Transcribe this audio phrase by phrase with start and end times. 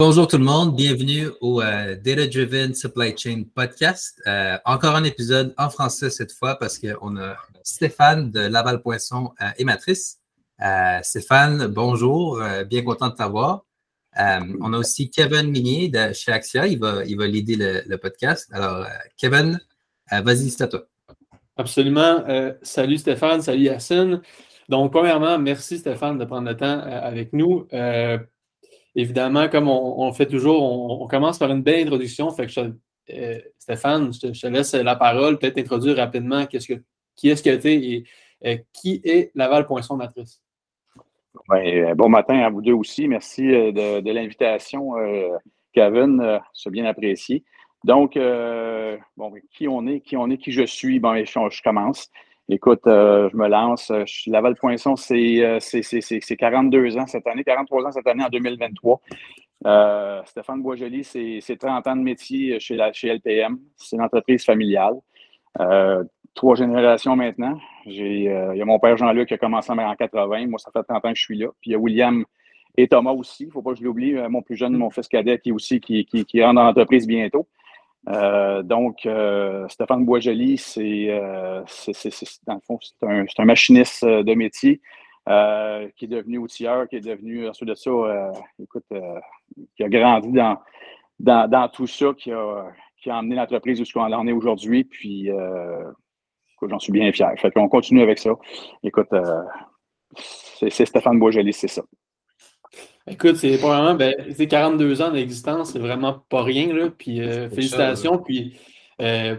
[0.00, 4.20] Bonjour tout le monde, bienvenue au euh, Data Driven Supply Chain Podcast.
[4.26, 9.32] Euh, encore un épisode en français cette fois parce qu'on a Stéphane de Laval Poisson
[9.40, 10.18] euh, et Matrice.
[11.02, 13.66] Stéphane, bonjour, bien content de t'avoir.
[14.16, 18.50] on a aussi Kevin Minier de chez Axia, il va, il va l'aider le, podcast.
[18.52, 18.86] Alors,
[19.16, 19.60] Kevin,
[20.10, 20.82] vas-y, c'est à toi.
[21.56, 22.24] Absolument.
[22.62, 24.22] salut Stéphane, salut Yacine.
[24.68, 27.68] Donc, premièrement, merci Stéphane de prendre le temps avec nous
[28.94, 30.62] évidemment, comme on, fait toujours,
[31.00, 32.28] on, commence par une belle introduction.
[33.10, 36.82] Euh, Stéphane, je te, laisse la parole, peut-être introduire rapidement qu'est-ce que,
[37.16, 38.04] qui est-ce que tu es et
[38.46, 40.40] euh, qui est Laval Poinçon Matrice?
[41.50, 43.06] Euh, bon matin à vous deux aussi.
[43.08, 44.92] Merci de, l'invitation,
[45.72, 46.40] Kevin.
[46.52, 47.44] C'est bien apprécié.
[47.82, 48.18] Donc,
[49.16, 52.10] bon, qui on est, qui on est, qui je suis, bon, je commence.
[52.48, 53.90] Écoute, euh, je me lance.
[53.90, 55.58] Euh, Laval Poinçon, c'est
[56.38, 59.00] 42 euh, ans cette année, 43 ans cette année en 2023.
[60.26, 63.58] Stéphane Boisjoli, c'est 30 ans de métier chez, la, chez LPM.
[63.76, 64.94] C'est une entreprise familiale.
[66.34, 67.58] trois générations maintenant.
[67.86, 70.46] Il y a mon père Jean-Luc qui a commencé en 80.
[70.48, 71.46] Moi, ça fait 30 ans que je suis là.
[71.62, 72.24] Puis il y a William
[72.76, 73.44] et Thomas aussi.
[73.44, 74.12] Il ne faut pas que je l'oublie.
[74.28, 77.48] Mon plus jeune, mon fils cadet, qui aussi qui, qui, qui rentre dans l'entreprise bientôt.
[78.08, 81.62] Euh, donc, euh, Stéphane Boisjoli, c'est, euh,
[82.46, 84.80] dans le fond, c'est un, un, machiniste de métier
[85.26, 87.90] qui est devenu outilleur, qui est devenu, ensuite de ça,
[88.62, 88.84] écoute,
[89.76, 90.58] qui a grandi dans,
[91.18, 92.66] dans, dans, tout ça, qui a,
[92.98, 94.84] qui a emmené l'entreprise jusqu'où on en est aujourd'hui.
[94.84, 95.30] Puis,
[96.62, 97.32] j'en suis bien fier.
[97.38, 98.32] Fait qu'on continue avec ça.
[98.82, 99.08] Écoute,
[100.16, 101.82] c'est, Stéphane Boisjoli, c'est ça.
[103.06, 104.14] Écoute, c'est probablement, ben,
[104.48, 106.88] 42 ans d'existence, c'est vraiment pas rien, là.
[106.96, 108.18] Puis euh, félicitations.
[108.18, 108.58] Puis
[109.02, 109.36] euh,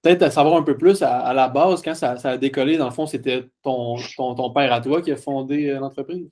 [0.00, 2.92] peut-être à savoir un peu plus à, la base, quand ça, a décollé, dans le
[2.92, 6.26] fond, c'était ton, ton, père à toi qui a fondé euh, l'entreprise.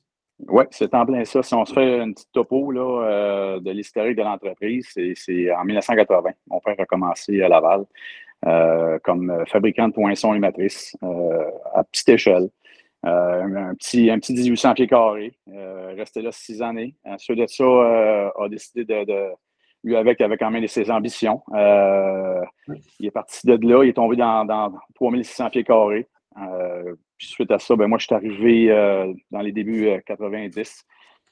[0.48, 1.42] Oui, c'est en plein ça.
[1.42, 6.30] Si on se fait une petite topo là, de l'historique de l'entreprise, c'est en 1980.
[6.48, 7.84] Mon père a commencé à Laval
[9.04, 10.96] comme fabricant de poinçons et matrices
[11.74, 12.48] à petite échelle.
[13.06, 15.32] Euh, un, petit, un petit 1800 pieds carrés.
[15.48, 16.94] Euh, resté là six années.
[17.04, 19.30] Ensuite de ça, euh, a décidé de,
[19.82, 21.42] lui avec, avec quand même ses ambitions.
[22.98, 26.06] il est parti de là, il est tombé dans, dans 3600 pieds carrés.
[27.16, 30.84] puis suite à ça, ben, moi, je suis arrivé dans les débuts 90.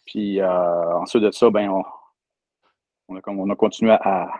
[0.06, 1.84] Puis ensuite de ça, ben, on,
[3.08, 4.30] on a, continué à,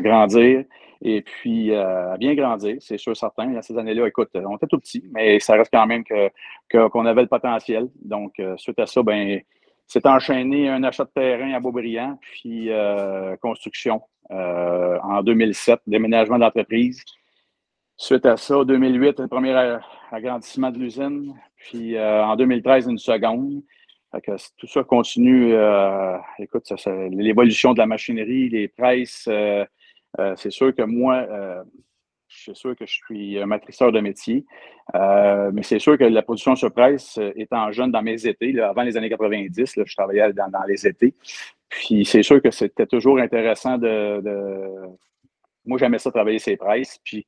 [0.00, 0.64] grandir
[1.02, 3.60] et puis euh, à bien grandir, c'est sûr, certain.
[3.62, 6.30] ces années-là, écoute, on était tout petits, mais ça reste quand même qu'on
[6.68, 7.88] que, avait le potentiel.
[8.02, 9.40] Donc, euh, suite à ça, ben,
[9.86, 17.02] c'est enchaîné un achat de terrain à Beaubriand, puis euh, construction en 2007, déménagement d'entreprise.
[17.96, 19.78] Suite à ça, 2008, le premier
[20.12, 23.62] agrandissement de l'usine, puis en 2013, une seconde
[24.56, 25.52] tout ça continue.
[25.54, 26.72] Euh, écoute,
[27.10, 29.64] l'évolution de la machinerie, les presses, euh,
[30.18, 31.26] euh, c'est sûr que moi,
[32.28, 34.44] je suis sûr que je suis un matriceur de métier,
[34.94, 38.96] mais c'est sûr que la production sur presse, étant jeune dans mes étés, avant les
[38.96, 41.14] années 90, je travaillais dans, les étés.
[41.68, 44.70] Puis c'est sûr que c'était toujours intéressant de, de...
[45.66, 46.98] Moi, j'aimais ça travailler ces presses.
[47.04, 47.26] Puis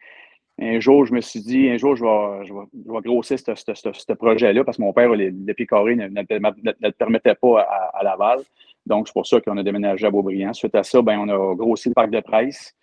[0.61, 4.63] un jour, je me suis dit, un jour, je vais, je vais, grossir ce projet-là
[4.63, 7.61] parce que mon père, les, pieds carrés ne, le permettait pas
[7.95, 8.41] à, Laval.
[8.87, 10.53] Donc, c'est pour ça qu'on a déménagé à Beaubriand.
[10.53, 12.75] Suite à ça, ben, on a grossi le parc de presse.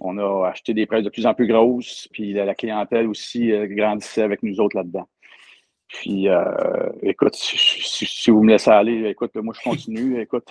[0.00, 2.08] On a acheté des presses de plus en plus grosses.
[2.12, 5.06] Puis la, clientèle aussi euh, grandissait avec nous autres là-dedans.
[5.88, 6.44] Puis, euh,
[7.02, 10.20] écoute, si, vous me laissez aller, écoute, moi, je continue.
[10.22, 10.48] Écoute,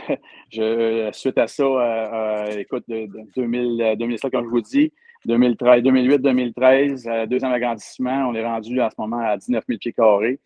[0.51, 4.91] je, suite à ça, euh, écoute, de, 2000, 2007, comme je vous dis,
[5.25, 9.93] 2008, 2013, euh, deuxième agrandissement, on est rendu en ce moment à 19 000 pieds
[9.93, 10.39] carrés.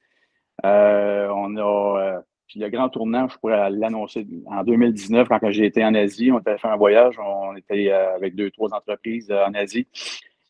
[0.65, 5.65] Euh, on a euh, puis le grand tournant, je pourrais l'annoncer en 2019, quand j'ai
[5.65, 9.53] été en Asie, on avait fait un voyage, on était avec deux, trois entreprises en
[9.55, 9.87] Asie.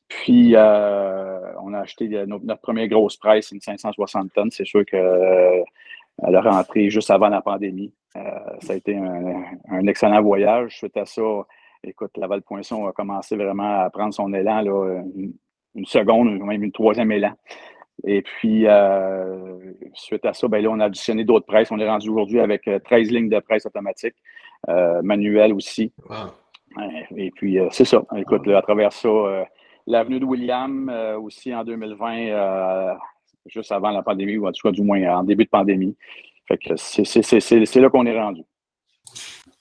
[0.10, 4.52] Puis, on a acheté notre, première grosse presse, une 560 tonnes.
[4.52, 5.64] C'est sûr qu'elle
[6.22, 7.94] a rentré juste avant la pandémie.
[8.14, 10.76] ça a été un, un excellent voyage.
[10.78, 11.46] Suite à ça,
[11.84, 15.02] écoute, Laval-Poinçon a commencé vraiment à prendre son élan, là,
[15.76, 17.34] une, seconde, même une troisième élan.
[18.06, 21.72] Et puis, euh, suite à ça, ben là, on a additionné d'autres presses.
[21.72, 24.16] On est rendu aujourd'hui avec 13 euh, lignes de presse automatique,
[24.70, 25.94] euh, manuelle aussi.
[27.16, 28.04] Et puis, c'est ça.
[28.16, 29.10] Écoute, à travers ça,
[29.86, 30.92] l'avenue de William
[31.22, 32.98] aussi en 2020,
[33.46, 35.96] juste avant la pandémie, ou en tout cas, du moins en début de pandémie.
[36.48, 38.42] Fait que c'est là qu'on est rendu.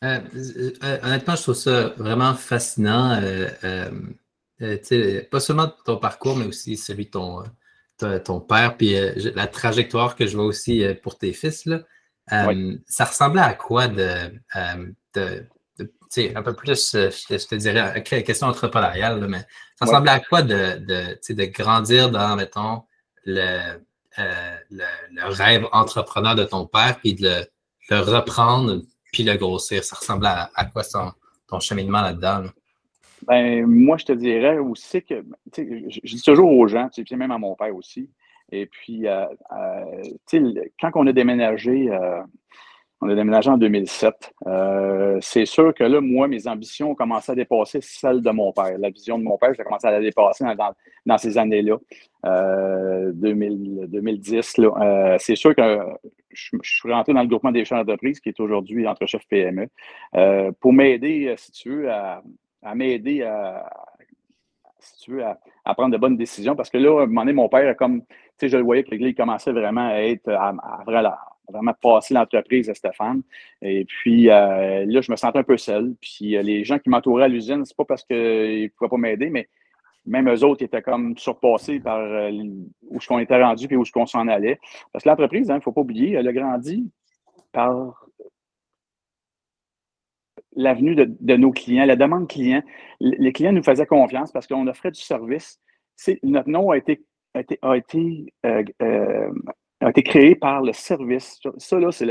[0.02, 0.20] Euh,
[0.82, 3.20] euh, honnêtement, je trouve ça vraiment fascinant.
[3.22, 3.90] Euh,
[5.30, 7.44] pas seulement ton parcours, mais aussi celui de ton,
[8.24, 8.94] ton père, puis
[9.34, 11.66] la trajectoire que je vois aussi pour tes fils.
[11.66, 11.80] Là.
[12.86, 14.32] Ça ressemblait à quoi de,
[15.16, 19.44] un peu plus, je te dirais, question entrepreneuriale, mais
[19.76, 22.82] ça ressemble à quoi de, de, de, grandir dans, mettons,
[23.24, 23.80] le,
[24.18, 27.44] le, rêve entrepreneur de ton père, puis de
[27.90, 28.82] le, reprendre,
[29.12, 29.84] puis le grossir?
[29.84, 30.82] Ça ressemble à, quoi
[31.46, 32.44] ton cheminement là-dedans?
[33.26, 35.24] Ben, moi, je te dirais aussi que,
[35.56, 38.10] je, je dis toujours aux gens, puis même à mon père aussi,
[38.52, 40.02] et puis, euh, euh,
[40.78, 42.20] quand on a déménagé, euh,
[43.02, 44.32] on a déménagé en 2007,
[45.20, 48.78] c'est sûr que là, moi, mes ambitions ont commencé à dépasser celles de mon père.
[48.78, 50.44] La vision de mon père, j'ai commencé à la dépasser
[51.04, 51.78] dans, ces années-là,
[53.12, 54.56] 2010.
[55.18, 55.78] c'est sûr que
[56.30, 59.66] je, suis rentré dans le groupement des chefs d'entreprise, qui est aujourd'hui entre chef PME,
[60.60, 62.22] pour m'aider, si tu veux, à,
[62.62, 63.68] à m'aider à,
[64.82, 66.56] si tu veux, à, prendre de bonnes décisions.
[66.56, 68.06] Parce que là, à un moment donné, mon père, comme, tu
[68.38, 70.52] sais, je le voyais que il commençait vraiment à être, à,
[71.52, 73.22] vraiment passer l'entreprise à Stéphane.
[73.60, 75.94] Et puis, euh, là, je me sentais un peu seul.
[76.00, 78.96] Puis, euh, les gens qui m'entouraient à l'usine, c'est pas parce qu'ils ne pouvaient pas
[78.96, 79.48] m'aider, mais
[80.04, 82.30] même eux autres étaient comme surpassés par euh,
[82.88, 84.58] où ce qu'on était rendu et où ce qu'on s'en allait.
[84.92, 86.90] Parce que l'entreprise, il hein, ne faut pas oublier, elle a grandi
[87.52, 88.02] par
[90.54, 92.62] l'avenue de, nos clients, la demande client.
[93.00, 95.60] Les clients nous faisaient confiance parce qu'on offrait du service.
[96.22, 97.04] Notre nom a été,
[97.34, 99.30] a été, euh, euh,
[99.82, 101.40] a été, créé par le service.
[101.58, 102.06] Ça, là, c'est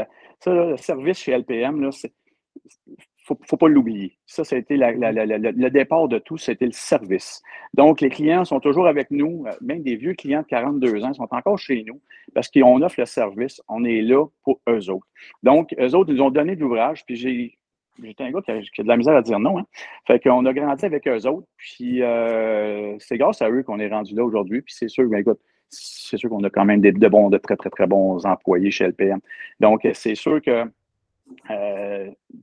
[0.47, 1.77] le service chez LPM.
[1.77, 2.95] Il ne
[3.25, 4.17] faut, pas l'oublier.
[4.25, 7.41] Ça, ça a été le départ de tout, c'était le service.
[7.73, 11.13] Donc, les clients sont toujours avec nous, euh, même des vieux clients de 42 ans
[11.13, 12.01] sont encore chez nous
[12.33, 15.07] parce qu'on offre le service, on est là pour eux autres.
[15.43, 17.57] Donc, eux autres, ils nous ont donné de l'ouvrage, puis j'ai
[18.03, 19.59] J'étais un gars qui a, de la misère à dire non.
[19.59, 19.65] Hein.
[20.07, 21.47] Fait qu'on a grandi avec eux autres.
[21.57, 24.61] Puis euh, c'est grâce à eux qu'on est rendu là aujourd'hui.
[24.61, 25.39] Puis c'est sûr, ben, écoute,
[25.71, 28.71] c'est sûr qu'on a quand même des, de bons, de très, très, très bons employés
[28.71, 29.19] chez LPM.
[29.59, 30.65] Donc, c'est sûr que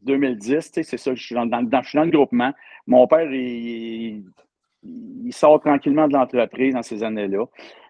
[0.02, 2.52] 2010, euh, c'est ça, je suis dans, dans le groupement.
[2.86, 4.25] Mon père, il,
[5.30, 7.44] sort tranquillement de l'entreprise dans ces années-là.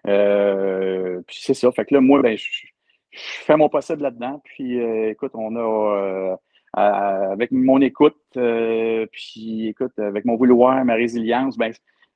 [0.07, 1.71] Euh, puis c'est ça.
[1.71, 2.65] Fait que là, moi, ben, je,
[3.11, 4.41] fais mon possible là-dedans.
[4.43, 6.37] Puis écoute, on a
[6.73, 11.73] avec mon écoute, euh, puis écoute, avec mon vouloir, ma résilience, ben,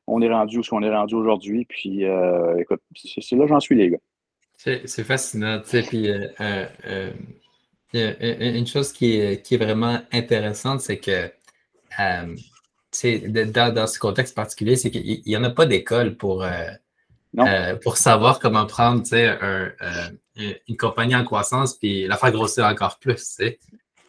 [0.07, 1.65] on est rendu où ce qu'on est rendu aujourd'hui.
[1.65, 3.97] Puis euh, écoute, c'est là j'en suis, les gars.
[4.57, 7.11] C'est fascinant, tu sais, puis euh,
[7.93, 11.29] une chose qui est, qui est vraiment intéressante, c'est que
[11.97, 16.45] dans, dans, ce contexte particulier, c'est qu'il n'y en a pas d'école pour,
[17.83, 19.71] pour savoir comment prendre un,
[20.35, 23.17] une compagnie en croissance puis la faire grossir encore plus.
[23.17, 23.59] sais.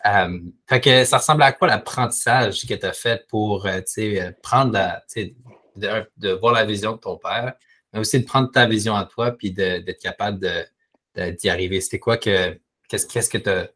[0.06, 0.38] Euh,
[0.68, 4.72] fait que ça ressemble à quoi l'apprentissage que tu as fait pour euh, euh, prendre
[4.72, 5.02] la,
[5.76, 7.54] de, de, voir la vision de ton père,
[7.92, 10.40] mais aussi de prendre ta vision à toi puis d'être capable
[11.16, 11.80] d'y arriver.
[11.80, 12.58] C'était quoi que.
[12.88, 13.68] Qu'est-ce qu'est-ce que tu as.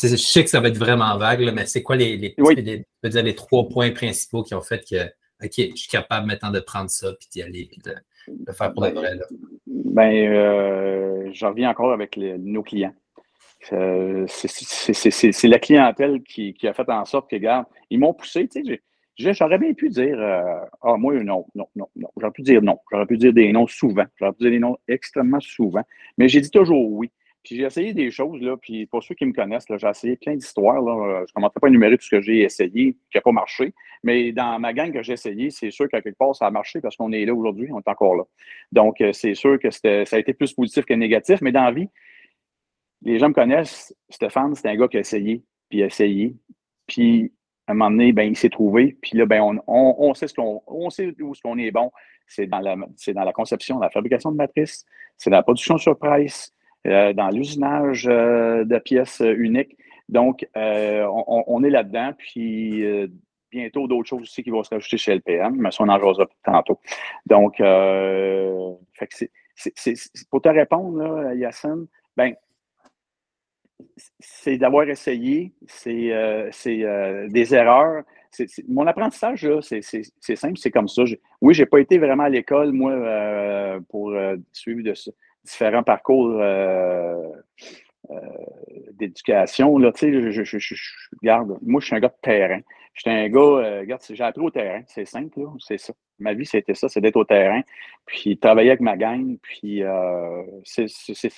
[0.00, 3.34] Je sais que ça va être vraiment vague, mais c'est quoi les, les, les, les,
[3.34, 5.06] trois points principaux qui ont fait que,
[5.44, 8.84] OK, je suis capable maintenant de prendre ça puis d'y aller puis de, faire pour
[8.84, 9.16] de vrai?
[9.16, 9.24] Là?
[9.66, 12.94] Ben, j'en reviens encore avec nos clients.
[13.72, 18.64] Euh, c'est la clientèle qui, a fait en sorte que, regarde, ils m'ont poussé, tu
[18.64, 18.82] sais,
[19.18, 22.08] J'aurais bien pu dire euh, Ah, moi, non, non, non, non.
[22.18, 22.78] J'aurais pu dire non.
[22.90, 24.04] J'aurais pu dire des noms souvent.
[24.16, 25.82] J'aurais pu dire des noms extrêmement souvent.
[26.18, 27.10] Mais j'ai dit toujours oui.
[27.42, 28.56] Puis j'ai essayé des choses, là.
[28.56, 30.82] Puis pour ceux qui me connaissent, j'ai essayé plein d'histoires.
[30.82, 33.72] Je ne commencerai pas à énumérer tout ce que j'ai essayé qui n'a pas marché.
[34.02, 36.80] Mais dans ma gang que j'ai essayé, c'est sûr qu'à quelque part, ça a marché
[36.80, 38.24] parce qu'on est là aujourd'hui, on est encore là.
[38.72, 41.40] Donc, euh, c'est sûr que ça a été plus positif que négatif.
[41.40, 41.88] Mais dans la vie,
[43.02, 43.94] les gens me connaissent.
[44.10, 46.34] Stéphane, c'est un gars qui a essayé, puis essayé.
[46.88, 47.32] Puis,
[47.72, 48.96] un moment donné, ben, il s'est trouvé.
[49.00, 51.90] Puis là, ben, on, on, sait, ce qu'on, on sait où ce qu'on est bon.
[52.26, 54.84] C'est dans, la, c'est dans la conception, la fabrication de matrices,
[55.16, 56.52] c'est dans la production sur price,
[56.86, 59.76] euh, dans l'usinage euh, de pièces uniques.
[60.08, 62.12] Donc, euh, on, est là-dedans.
[62.16, 62.84] Puis,
[63.50, 66.26] bientôt d'autres choses aussi qui vont se rajouter chez LPM, mais ça, on en jasera
[66.44, 66.78] tantôt.
[67.26, 69.94] Donc, fait que c'est,
[70.30, 72.34] pour te répondre, là, Yacine, ben,
[74.18, 78.04] c'est d'avoir essayé, c'est euh, euh, des erreurs.
[78.68, 81.02] mon apprentissage, c'est simple, c'est comme ça.
[81.40, 84.14] oui, je n'ai pas été vraiment à l'école, moi, euh, pour
[84.52, 84.94] suivre de,
[85.44, 86.40] différents parcours
[88.92, 89.78] d'éducation.
[89.78, 90.74] je, je, je,
[91.20, 92.60] regarde, moi, je suis un gars de terrain.
[92.96, 95.92] Je suis un gars, regarde, j'ai appris au terrain, c'est simple, c'est ça.
[96.18, 97.60] Ma vie, c'était ça, c'est d'être au terrain,
[98.06, 99.82] puis travailler avec ma gang, puis
[100.64, 100.86] c'est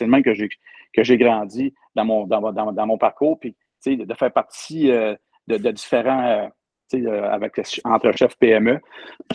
[0.01, 0.49] le même que j'ai
[0.93, 3.55] que j'ai grandi dans mon, dans, mon parcours, puis
[3.87, 5.15] de faire partie euh,
[5.47, 6.49] de, différents, euh,
[6.95, 8.81] euh, avec, entre chef PME.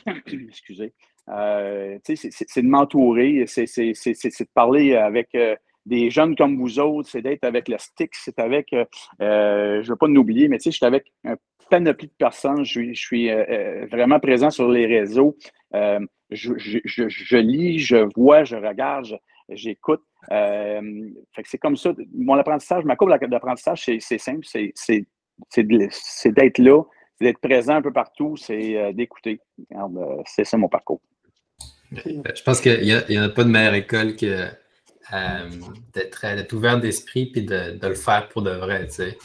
[0.27, 0.93] Excusez.
[1.27, 5.35] c'est de m'entourer, c'est de parler avec
[5.85, 9.95] des jeunes comme vous autres, c'est d'être avec le stick, c'est avec, je ne veux
[9.95, 11.35] pas nous oublier, mais tu sais, je suis avec un
[11.69, 13.29] panoplie de personnes, je, suis
[13.91, 15.35] vraiment présent sur les réseaux,
[15.73, 20.01] je, lis, je vois, je regarde, j'écoute.
[20.29, 25.05] c'est comme ça, mon apprentissage, ma courbe d'apprentissage, c'est simple, c'est
[25.57, 26.81] d'être là,
[27.15, 29.39] c'est d'être présent un peu partout, c'est d'écouter.
[30.25, 31.01] C'est ça mon parcours.
[31.91, 34.47] Je pense qu'il n'y en a pas de meilleure école que
[35.11, 35.49] euh,
[35.93, 38.87] d'être ouvert d'esprit et de, le faire pour de vrai.
[38.87, 39.17] Tu sais.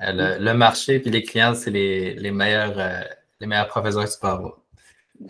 [0.00, 3.00] Euh, le, marché et les clients, c'est les, meilleurs, euh,
[3.40, 4.58] les meilleurs professeurs que tu peux avoir.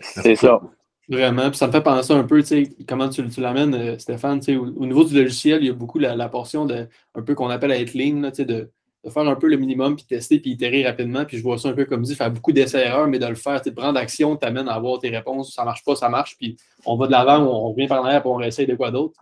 [0.01, 0.61] C'est ça.
[1.07, 1.49] Vraiment.
[1.49, 4.39] Puis ça me fait penser un peu, tu sais, comment tu, tu l'amènes, Stéphane.
[4.39, 7.35] Tu sais, au, niveau du logiciel, il y a beaucoup la, portion de un peu
[7.35, 8.71] qu'on appelle être lean, tu sais, de,
[9.11, 11.25] faire un peu le minimum, puis tester, puis itérer rapidement.
[11.25, 13.61] Puis je vois ça un peu comme dit, faire beaucoup d'essais-erreurs, mais de le faire,
[13.61, 15.53] de prendre action, t'amène à avoir tes réponses.
[15.53, 18.31] Ça marche pas, ça marche, puis on va de l'avant, on, revient par l'arrière, puis
[18.31, 19.19] on réessaye de quoi d'autre.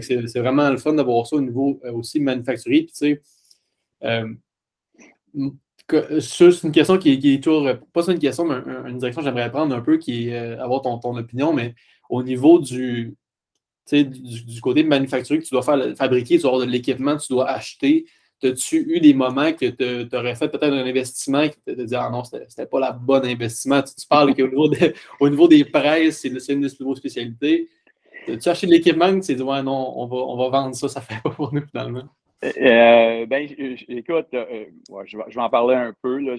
[0.00, 2.82] C'est vraiment le fun d'avoir ça au niveau euh, aussi manufacturier.
[2.82, 3.22] Puis, tu sais,
[4.04, 4.28] euh,
[6.20, 8.56] c'est une question qui, est toujours, pas ça une question, mais
[8.88, 11.74] une direction que j'aimerais prendre un peu, qui est euh, avoir ton, opinion, mais
[12.10, 13.16] au niveau du,
[13.90, 18.06] du, côté manufacturier que tu dois faire, fabriquer, tu dois de l'équipement, tu dois acheter.
[18.44, 22.08] As-tu eu des moments que tu aurais fait peut-être un investissement tu te dit Ah
[22.08, 23.82] non, c'était pas la bonne investissement?
[23.82, 24.70] Tu, parles qu'au niveau,
[25.20, 27.68] au niveau des presses, c'est une de nos spécialités.
[28.36, 30.88] Tu acheté de l'équipement, tu t'es dit Ouais, non, on va, on va vendre ça,
[30.88, 32.04] ça fait pas pour nous finalement.
[32.44, 33.48] Euh, ben,
[33.88, 34.66] écoute, euh,
[35.04, 36.18] je, vais, en parler un peu.
[36.18, 36.36] Là.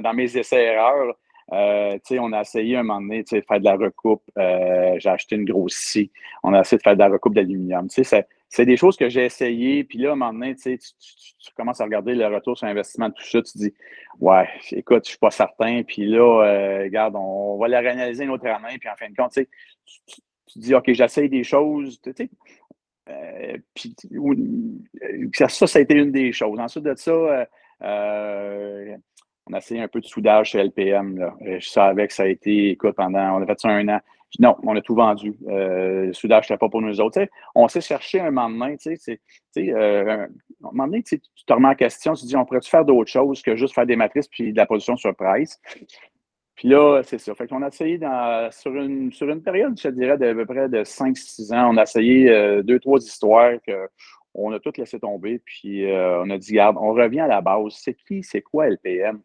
[0.00, 1.16] Dans mes essais-erreurs,
[1.52, 4.22] euh, on a essayé un moment donné de faire de la recoupe.
[4.38, 6.10] Euh, j'ai acheté une grosse scie.
[6.42, 7.88] On a essayé de faire de la recoupe d'aluminium.
[7.88, 9.84] C'est des choses que j'ai essayé.
[9.84, 10.78] Puis là, à un moment donné, tu,
[11.56, 13.42] commences à regarder le retour sur investissement, tout ça.
[13.42, 13.74] Tu te dis,
[14.20, 15.82] ouais, écoute, je ne suis pas certain.
[15.82, 18.78] Puis là, euh, regarde, on, va la réanalyser une autre année.
[18.78, 19.46] Puis en fin de compte, tu,
[20.46, 22.00] tu, dis, OK, j'essaye des choses.
[23.74, 23.96] puis
[25.34, 26.58] ça, ça a été une des choses.
[26.58, 27.46] Ensuite de ça,
[29.46, 31.18] on a essayé un peu de soudage chez LPM.
[31.18, 31.34] Là.
[31.40, 34.00] Je savais que ça a été, écoute, pendant, on a fait ça un an.
[34.38, 35.34] non, on a tout vendu.
[35.48, 37.26] Euh, le soudage, n'était pas pour nous autres.
[37.54, 38.78] on s'est cherché un moment donné.
[38.78, 39.20] Tu sais,
[39.58, 40.28] euh, un
[40.62, 43.42] moment donné, tu te remets en question, tu te dis, on pourrait-tu faire d'autres choses
[43.42, 45.60] que juste faire des matrices puis de la position sur price?
[46.56, 47.34] Puis là, c'est ça.
[47.34, 50.68] Fait qu'on a essayé dans, sur, une, sur une période, je dirais, d'à peu près
[50.68, 53.88] de 5-6 ans, on a essayé euh, deux, trois histoires que
[54.36, 57.40] on a toutes laissé tomber, puis euh, on a dit, garde, on revient à la
[57.40, 57.74] base.
[57.76, 59.20] C'est qui, c'est quoi LPM?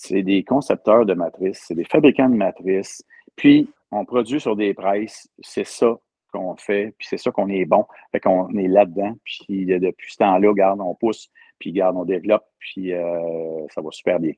[0.00, 3.04] c'est des concepteurs de matrices, c'est des fabricants de matrices.
[3.34, 5.28] Puis, on produit sur des prices.
[5.40, 5.98] C'est ça
[6.32, 7.84] qu'on fait, puis c'est ça qu'on est bon.
[8.12, 9.16] Fait qu'on est là-dedans.
[9.24, 13.90] Puis, depuis ce temps-là, garde, on pousse, puis garde, on développe, puis euh, ça va
[13.90, 14.34] super bien.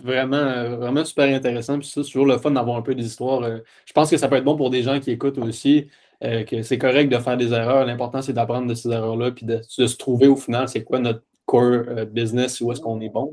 [0.00, 1.78] Vraiment, vraiment super intéressant.
[1.78, 3.42] Puis ça, c'est toujours le fun d'avoir un peu des histoires.
[3.42, 5.88] Euh, je pense que ça peut être bon pour des gens qui écoutent aussi,
[6.24, 7.86] euh, que c'est correct de faire des erreurs.
[7.86, 11.22] L'important, c'est d'apprendre de ces erreurs-là, puis de, se trouver au final, c'est quoi notre
[11.46, 13.30] core euh, business, où est-ce qu'on est bon.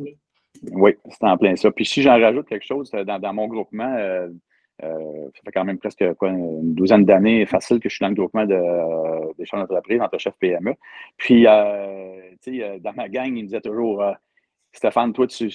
[0.71, 1.71] Oui, c'est en plein ça.
[1.71, 3.95] Puis si j'en rajoute quelque chose dans, mon groupement,
[4.79, 8.45] ça fait quand même presque une douzaine d'années facile que je suis dans le groupement
[8.45, 10.75] de, des champs d'entreprise, entre chef PME.
[11.17, 11.47] Puis,
[12.43, 14.03] tu sais, dans ma gang, il me disait toujours
[14.73, 15.49] Stéphane, toi, tu,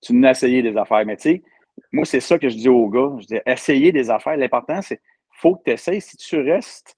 [0.00, 1.04] tu n'as essayé des affaires.
[1.06, 1.42] Mais tu sais,
[1.92, 3.16] moi, c'est ça que je dis aux gars.
[3.20, 4.36] Je dis essayer des affaires.
[4.36, 5.00] L'important, c'est
[5.30, 6.00] faut que tu essayes.
[6.00, 6.96] Si tu restes,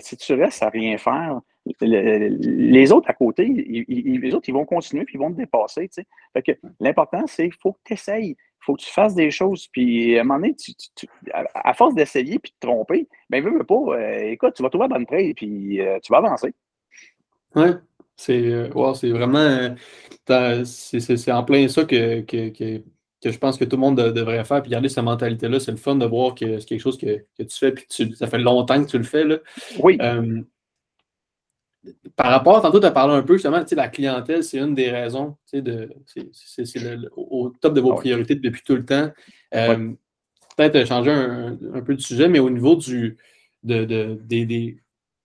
[0.00, 1.40] si tu restes à rien faire,
[1.80, 3.46] les autres à côté,
[3.88, 5.88] les autres, ils vont continuer puis ils vont te dépasser.
[6.80, 8.36] L'important, c'est faut que tu essayes.
[8.60, 9.68] Faut que tu fasses des choses.
[9.68, 10.56] Puis à un moment donné,
[11.32, 14.88] à, force d'essayer puis de te tromper, ben, veux, pas, euh, écoute, tu vas trouver
[14.88, 16.52] la bonne trade puis euh, tu vas avancer.
[17.54, 17.68] Oui,
[18.16, 18.68] c'est euh,
[19.12, 19.74] vraiment.
[20.64, 22.82] c'est en plein ça que, que,
[23.24, 24.62] je pense que tout le monde devrait faire.
[24.62, 27.46] Puis garder cette mentalité-là, c'est le fun de voir que c'est quelque chose que, tu
[27.50, 27.72] fais.
[27.72, 29.24] Puis ça fait longtemps que tu le fais.
[29.24, 29.38] Là.
[29.80, 29.98] Oui
[32.14, 35.36] par rapport, tantôt, tu as parlé un peu justement, la clientèle, c'est une des raisons,
[35.52, 35.90] de,
[36.32, 36.64] c'est
[37.16, 39.10] au top de vos ah priorités depuis tout le temps.
[39.54, 39.92] Euh,
[40.56, 43.16] peut-être changer un, peu de sujet, mais au niveau du,
[43.62, 43.84] de,
[44.24, 44.78] des,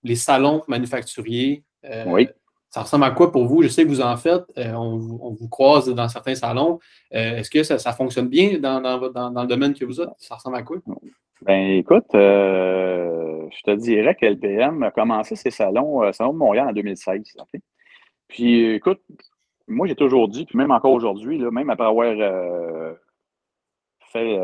[0.03, 2.25] les salons manufacturiers, euh,
[2.71, 3.61] ça ressemble à quoi pour vous?
[3.61, 6.79] Je sais que vous en faites, euh, on, vous croise dans certains salons.
[7.11, 10.09] Est-ce que ça, fonctionne bien dans, le domaine que vous êtes?
[10.17, 10.77] Ça ressemble à quoi?
[11.41, 16.37] Ben écoute, euh, je te dirais que LPM a commencé ses salons, euh, Salon de
[16.37, 17.35] Montréal en 2016.
[18.27, 19.01] Puis écoute,
[19.67, 22.93] moi j'ai toujours dit, puis même encore aujourd'hui, même après avoir euh,
[24.11, 24.39] fait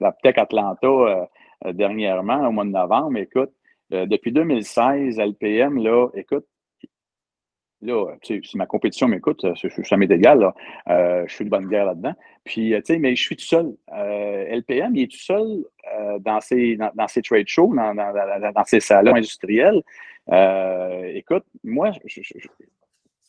[0.00, 1.28] la Tech Atlanta
[1.64, 3.52] dernièrement, au mois de novembre, écoute,
[3.90, 6.44] depuis 2016, LPM, là, écoute,
[7.82, 9.44] là, c'est ma compétition, mais écoute,
[9.84, 11.24] ça m'est égal, là.
[11.26, 12.14] je suis de bonne guerre là-dedans.
[12.44, 13.74] Puis, tu sais, mais je suis tout seul.
[13.88, 15.64] LPM, il est tout seul
[16.20, 19.82] dans, ces, dans, ces trade shows, dans, dans, ces salons industriels.
[21.14, 21.90] écoute, moi,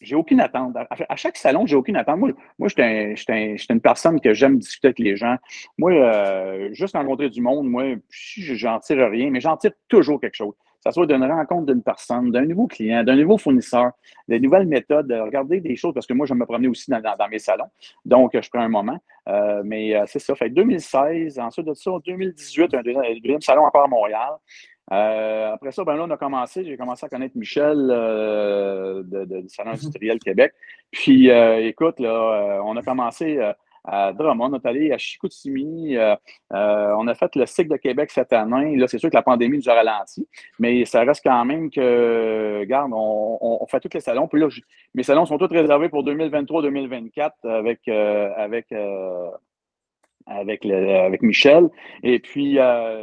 [0.02, 0.76] j'ai aucune attente.
[0.76, 2.20] À, chaque salon, j'ai aucune attente.
[2.20, 5.38] Moi, moi je suis une personne que j'aime discuter avec les gens.
[5.78, 10.54] Moi, juste rencontrer du monde, moi, j'en tire rien, mais j'en tire toujours quelque chose
[10.84, 13.92] ça soit d'une rencontre d'une personne, d'un nouveau client, d'un nouveau fournisseur,
[14.28, 17.28] des nouvelles méthodes, de regarder des choses, parce que moi, je me promener aussi dans,
[17.30, 17.70] mes salons.
[18.04, 19.00] Donc, je prends un moment.
[19.30, 20.36] Euh, mais euh, c'est ça.
[20.36, 24.34] Fait 2016, ensuite de ça, 2018, un deuxième, salon à Montréal.
[24.92, 27.78] Euh, après ça, ben là, on a commencé, j'ai commencé à connaître Michel
[29.06, 30.52] du Salon industriel Québec.
[30.92, 33.40] Puis, écoute, là, on a commencé
[33.86, 35.98] à Drummond, on est allé à Chicoutimi.
[35.98, 36.16] Euh,
[36.54, 38.78] euh, on a fait le cycle de Québec cette année.
[38.78, 40.28] Là, c'est sûr que la pandémie nous a ralenti,
[40.60, 44.28] mais ça reste quand même que, regarde, on, fait tous les salons.
[44.28, 44.48] Puis là,
[44.94, 48.68] mes salons sont tous réservés pour 2023-2024 avec, euh, avec,
[50.25, 51.70] avec, avec Michel.
[52.04, 52.58] Et puis,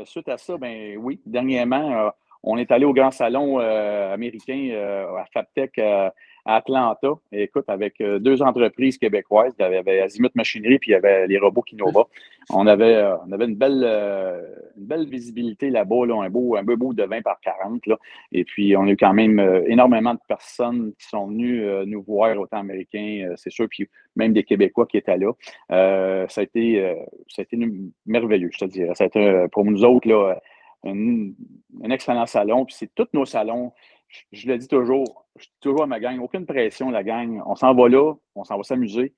[0.05, 2.11] suite à ça, ben oui, dernièrement,
[2.43, 4.71] on est allé au grand salon américain
[5.19, 5.79] à FabTech
[6.45, 7.09] à Atlanta.
[7.33, 11.27] écoute, avec euh, deux entreprises québécoises, il y avait Azimut Machinerie puis il y avait
[11.27, 12.05] les robots Kinova.
[12.51, 14.43] On avait, euh, on avait une, belle, euh,
[14.77, 17.87] une belle visibilité là-bas, là, un, beau, un beau bout de 20 par 40.
[17.87, 17.99] Là.
[18.33, 22.39] Et puis, on a eu quand même énormément de personnes qui sont venues nous voir,
[22.39, 25.33] autant américains, c'est sûr, puis même des Québécois qui étaient là.
[26.29, 26.97] ça, a été,
[27.29, 27.59] ça a été
[28.07, 28.95] merveilleux, je te dirais.
[28.95, 30.35] Ça a été, pour nous autres, là,
[30.85, 31.31] un,
[31.85, 32.65] un excellent salon.
[32.65, 33.73] Puis c'est tous nos salons
[34.33, 37.43] je, le dis toujours, je dis toujours à ma gang, aucune pression, la gang.
[37.47, 39.15] On s'en va là, on s'en va s'amuser.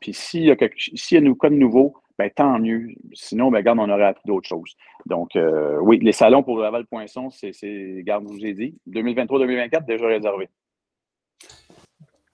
[0.00, 2.88] Puis s'il y a quelque s'il y a nouveau, ben, tant mieux.
[3.14, 4.76] Sinon, ben, regarde, on aurait appris d'autres choses.
[5.06, 7.52] Donc, euh, oui, les salons pour Laval Poinçon, c'est,
[8.02, 10.48] garde, je vous ai dit, 2023-2024, déjà réservé.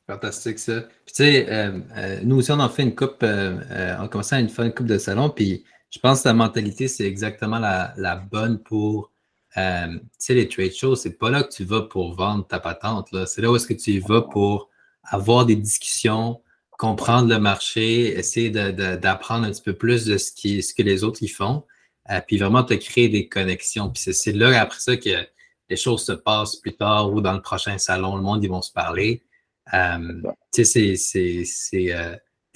[0.08, 0.80] Fantastique, ça.
[1.04, 4.34] Puis, tu sais, euh, euh, nous aussi, on en fait une coupe, on a commencé
[4.34, 8.16] à faire une coupe de salon, puis je pense que la mentalité, c'est exactement la
[8.16, 9.12] bonne pour
[9.58, 12.60] euh, tu sais, les trade shows, c'est pas là que tu vas pour vendre ta
[12.60, 13.08] patente.
[13.26, 14.68] C'est là où est-ce que tu y vas pour
[15.04, 20.62] avoir des discussions, comprendre le marché, essayer d'apprendre un petit peu plus de ce, qui,
[20.62, 21.64] ce que les autres y font,
[22.10, 23.90] euh, puis vraiment te créer des connexions.
[23.90, 25.26] Puis c'est là, après ça, que
[25.68, 28.62] les choses se passent plus tard ou dans le prochain salon, le monde, ils vont
[28.62, 29.22] se parler.
[29.74, 31.44] Euh, tu sais, c'est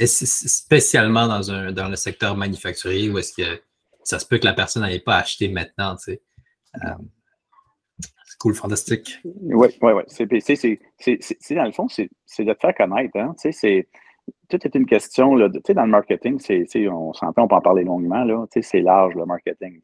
[0.07, 3.61] spécialement dans, un, dans le secteur manufacturier où est-ce que
[4.05, 5.96] ça se peut que la personne n'ait pas acheté maintenant.
[6.76, 6.94] Euh,
[8.24, 9.18] c'est cool, fantastique.
[9.24, 10.02] Oui, oui, oui.
[10.06, 13.16] C'est, dans le fond, c'est, de te faire connaître.
[13.18, 13.35] Hein?
[13.37, 13.88] C'est,
[14.48, 17.61] tout est une question, là, sais dans le marketing, c'est, on s'entend, on peut en
[17.61, 19.80] parler longuement, là, c'est large le marketing.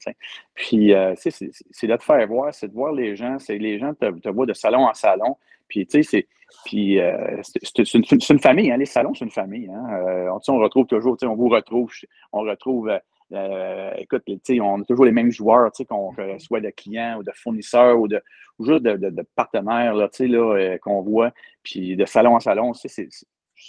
[0.55, 3.95] Puis, euh, c'est, de te faire voir, c'est de voir les gens, c'est les gens
[3.95, 5.37] te, voient de salon en salon.
[5.69, 6.29] Puis, tu sais, c'est,
[6.65, 9.69] puis, euh, c'est, une, famille, hein, les salons, c'est une famille.
[9.69, 10.29] Hein?
[10.31, 11.91] on, on retrouve toujours, on vous retrouve,
[12.33, 12.91] on retrouve
[13.33, 14.23] euh, écoute,
[14.61, 18.23] on a toujours les mêmes joueurs, qu'on soit de clients ou de fournisseurs ou, de,
[18.61, 21.33] juste de, partenaires là, euh, qu'on voit.
[21.63, 23.09] Puis de salon en salon, c'est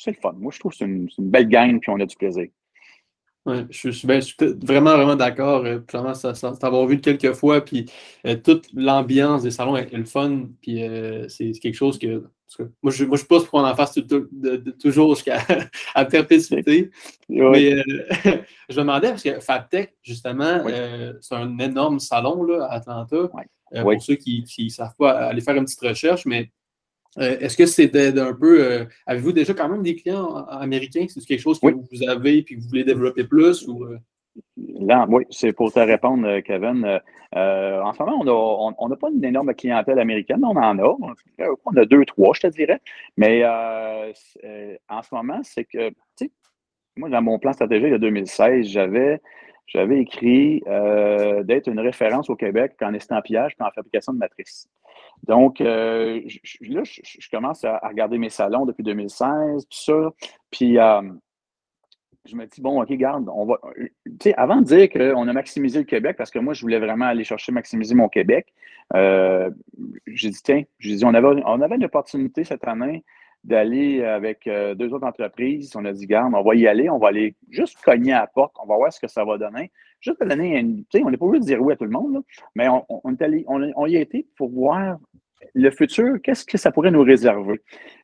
[0.06, 0.34] le fun.
[0.38, 2.48] Moi, je trouve que c'est une, belle gang puis on a du plaisir.
[3.46, 4.22] Ouais, je, suis, ben,
[4.62, 5.64] vraiment, vraiment d'accord.
[5.66, 5.80] Euh,
[6.14, 7.86] ça, ça, t'avoir vu quelques fois, puis
[8.44, 10.84] toute l'ambiance des salons est, le fun, puis
[11.30, 12.26] c'est quelque chose que
[12.82, 14.00] moi, je, moi, je pousse pour qu'on en fasse
[14.82, 15.44] toujours jusqu'à
[15.96, 16.90] à perpétuité.
[17.30, 17.84] Mais euh,
[18.70, 23.30] je me demandais, parce que FabTech, justement, euh, c'est un énorme salon là, à Atlanta.
[23.74, 26.52] Euh, pour ceux qui ne savent pas aller faire une petite recherche, mais
[27.18, 28.88] est-ce que c'était un peu.
[29.06, 31.06] Avez-vous déjà quand même des clients américains?
[31.10, 33.68] C'est quelque chose que vous avez et que vous voulez développer plus?
[33.68, 33.86] Ou,
[34.58, 36.84] oui, c'est pour te répondre, euh, Kevin.
[36.86, 37.00] Euh,
[37.36, 40.98] euh, en ce moment, on n'a pas une énorme clientèle américaine, on en a.
[41.66, 42.80] On a deux, trois, je te dirais.
[43.18, 46.32] Mais en ce moment, c'est que, tu sais,
[46.96, 49.22] moi, dans mon plan stratégique de 2016, j'avais,
[49.68, 50.64] j'avais écrit
[51.44, 54.70] d'être une référence au Québec en estampillage et en fabrication de matrices.
[55.24, 60.10] Donc, là, je, commence à, regarder mes salons depuis 2016, tout ça.
[60.50, 60.78] Puis,
[62.28, 63.60] je me dis, bon, OK, garde, on va.
[63.76, 63.90] Tu
[64.22, 67.06] sais, avant de dire qu'on a maximisé le Québec, parce que moi, je voulais vraiment
[67.06, 68.54] aller chercher maximiser mon Québec,
[68.96, 69.50] euh,
[70.08, 70.64] j'ai dit, tiens,
[71.04, 73.04] on avait, on avait une opportunité cette année
[73.44, 75.76] d'aller avec euh, deux autres entreprises.
[75.76, 78.28] On a dit, garde, on va y aller, on va aller juste cogner à la
[78.28, 79.72] porte, on va voir ce que ça va donner.
[80.00, 80.84] Juste donner une.
[80.86, 82.24] Tu sais, on n'est pas obligé de dire oui à tout le monde,
[82.56, 84.98] mais on, on, est allé, on, y a été pour voir
[85.54, 87.62] le futur, qu'est-ce que ça pourrait nous réserver.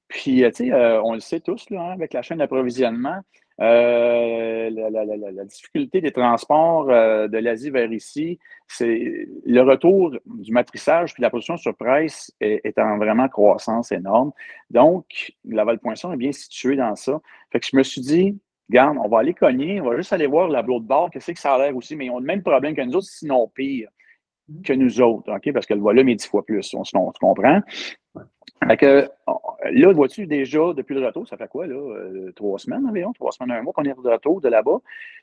[0.08, 3.20] Puis, euh, tu sais, on le sait tous, là, hein, avec la chaîne d'approvisionnement,
[3.62, 11.14] euh, la, difficulté des transports euh, de l'Asie vers ici, c'est le retour du matrissage
[11.14, 14.32] puis la production sur presse est, en vraiment croissance énorme.
[14.72, 17.22] Donc, Laval-Poinçon est bien situé dans ça.
[17.52, 18.40] Fait que je me suis dit,
[18.70, 21.40] regarde, on va aller cogner, on va juste aller voir la de bord, qu'est-ce que
[21.40, 23.90] ça a l'air aussi, mais ils ont le même problème que nous autres, sinon pire
[24.64, 25.52] que nous autres, OK?
[25.54, 27.62] Parce que le volume est dix fois plus, on, on, comprend.
[28.68, 29.10] Fait que,
[29.72, 31.76] là, vois-tu déjà, depuis le retour, ça fait quoi, là?
[31.76, 34.80] Euh, trois semaines environ, trois semaines, un mois qu'on est de retour de là-bas.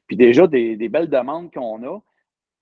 [0.07, 2.01] Puis déjà, des, belles demandes qu'on a.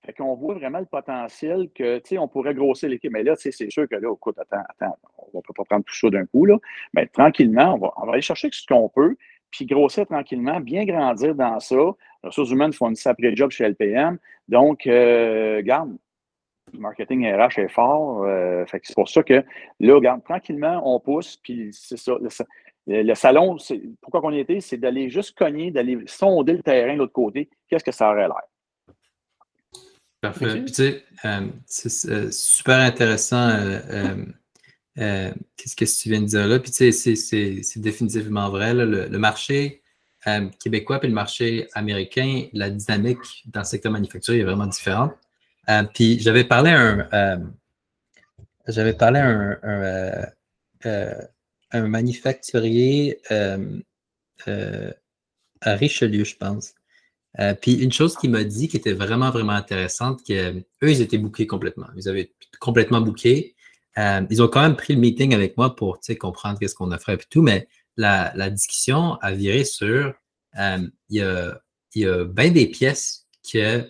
[0.05, 3.11] Fait qu'on voit vraiment le potentiel que, tu sais, on pourrait grossir l'équipe.
[3.11, 4.97] Mais là, c'est sûr que là, écoute, attends, attends,
[5.33, 6.57] on ne peut pas prendre tout ça d'un coup, là.
[6.93, 9.17] Mais tranquillement, on va, aller chercher ce qu'on peut,
[9.51, 11.75] puis grossir tranquillement, bien grandir dans ça.
[12.23, 14.17] Les ressources humaines font une sacrée job chez LPM.
[14.47, 15.97] Donc, euh, garde,
[16.73, 18.23] le marketing RH est fort.
[18.23, 19.43] Euh, c'est pour ça que
[19.79, 22.13] là, regarde, tranquillement, on pousse, puis c'est ça.
[22.87, 23.57] Le, salon,
[24.01, 27.49] pourquoi on y était, c'est d'aller juste cogner, d'aller sonder le terrain de l'autre côté.
[27.67, 28.41] Qu'est-ce que ça aurait l'air?
[30.21, 30.61] Parfait.
[30.63, 33.49] Puis, tu sais, euh, c'est euh, super intéressant.
[34.95, 36.59] Qu'est-ce que tu viens de dire là?
[36.59, 38.73] Puis, tu sais, c'est définitivement vrai.
[38.73, 39.83] le, marché
[40.59, 45.13] québécois et le marché américain, la dynamique dans le secteur manufacturier est vraiment différente.
[45.69, 47.37] Euh, puis j'avais parlé à un, euh,
[48.67, 49.59] j'avais parlé un,
[50.85, 51.13] euh,
[51.71, 53.19] un, manufacturier
[55.61, 56.73] à Richelieu, je pense.
[57.61, 61.47] puis une chose qu'il m'a dit qui était vraiment, vraiment intéressante, qu'eux, ils étaient bookés
[61.47, 61.87] complètement.
[61.95, 63.55] Ils avaient complètement booké.
[63.97, 67.17] ils ont quand même pris le meeting avec moi pour comprendre qu'est-ce qu'on offrait et
[67.29, 70.13] tout, mais la, la, discussion a viré sur
[70.55, 71.61] il y a,
[71.95, 73.85] il y a bien des pièces que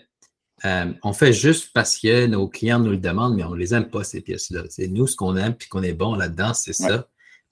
[0.65, 3.73] euh, on fait juste parce que nos clients nous le demandent, mais on ne les
[3.73, 4.63] aime pas, ces pièces-là.
[4.69, 7.07] C'est nous, ce qu'on aime, puis qu'on est bon là-dedans, c'est ça.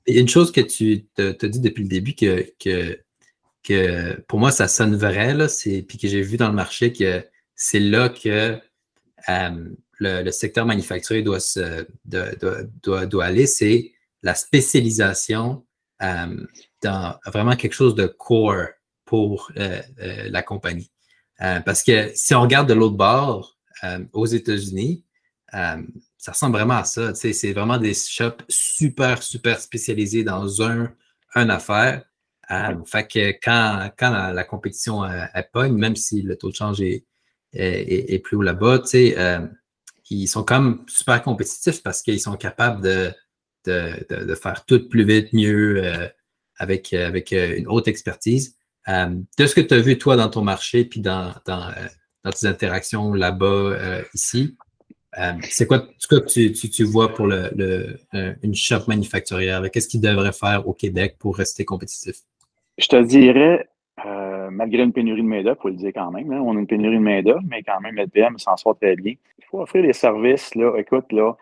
[0.05, 2.45] Et une chose que tu as dit depuis le début que,
[3.63, 7.25] que, pour moi, ça sonne vrai, là, puis que j'ai vu dans le marché que
[7.55, 8.59] c'est là que
[9.29, 11.39] euh, le, secteur manufacturier doit,
[12.05, 13.91] doit, aller, c'est
[14.21, 15.65] la spécialisation
[16.01, 16.45] euh,
[16.81, 18.67] dans vraiment quelque chose de core
[19.05, 20.91] pour la compagnie.
[21.41, 25.05] Euh, parce que si on regarde de l'autre bord, euh, aux États-Unis,
[25.53, 25.81] euh,
[26.17, 27.13] ça ressemble vraiment à ça.
[27.13, 30.91] C'est vraiment des shops super, super spécialisés dans un,
[31.35, 32.03] une affaire.
[32.85, 37.05] fait que quand, quand la, compétition est pogne, même si le taux de change est,
[37.53, 38.81] est, plus haut là-bas,
[40.09, 43.13] ils sont quand même super compétitifs parce qu'ils sont capables de,
[43.65, 46.09] de, de, faire tout plus vite, mieux,
[46.57, 48.56] avec, avec une haute expertise.
[48.89, 52.31] Euh, de ce que tu as vu, toi, dans ton marché, puis dans, dans, euh,
[52.31, 54.57] tes interactions là-bas, euh, ici,
[55.49, 57.97] c'est quoi ce que tu, tu, vois pour le,
[58.43, 59.63] une shop manufacturière?
[59.71, 62.17] Qu'est-ce qu'ils devraient faire au Québec pour rester compétitif?
[62.77, 63.67] Je te dirais,
[64.51, 66.67] malgré une pénurie de main-d'œuvre, il faut le dire quand même, hein, on a une
[66.67, 69.15] pénurie de main-d'œuvre, mais quand même, l'EDM s'en sort très bien.
[69.39, 71.35] Il faut offrir des services, là, écoute, là,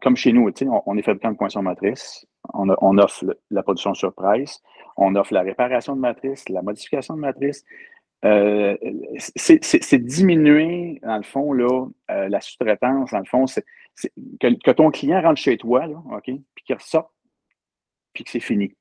[0.00, 4.12] comme chez nous, on, on est fabricant de poinçons matrices on, offre la production sur
[4.12, 4.62] price,
[4.96, 7.64] on offre la réparation de matrice, la modification de matrice.
[8.24, 8.76] Euh,
[9.16, 13.64] c'est diminuer, dans le fond, là, euh, la sous-traitance, dans le fond, c'est
[14.40, 17.12] que, ton client rentre chez toi, OK, puis qu'il ressort,
[18.12, 18.74] puis que c'est fini.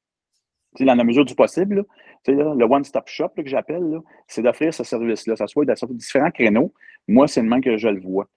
[0.79, 1.85] dans la mesure du possible,
[2.27, 5.35] le one-stop shop que j'appelle, c'est d'offrir ce service-là.
[5.35, 6.73] Ça soit dans différents créneaux.
[7.07, 8.27] Moi, c'est le même que je le vois.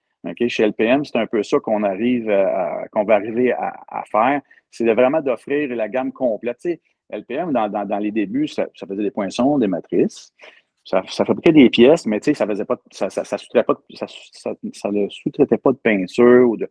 [0.47, 2.31] Chez LPM, c'est un peu ça qu'on arrive
[2.91, 4.41] qu'on va arriver à, faire.
[4.71, 6.65] C'est vraiment d'offrir la gamme complète.
[7.09, 10.33] LPM, dans, les débuts, ça, faisait des poinçons, des matrices.
[10.85, 15.57] Ça, fabriquait des pièces, mais ça faisait pas, ça, ça, ça, pas, ça, ne sous-traitait
[15.57, 16.69] pas de peinture ou de,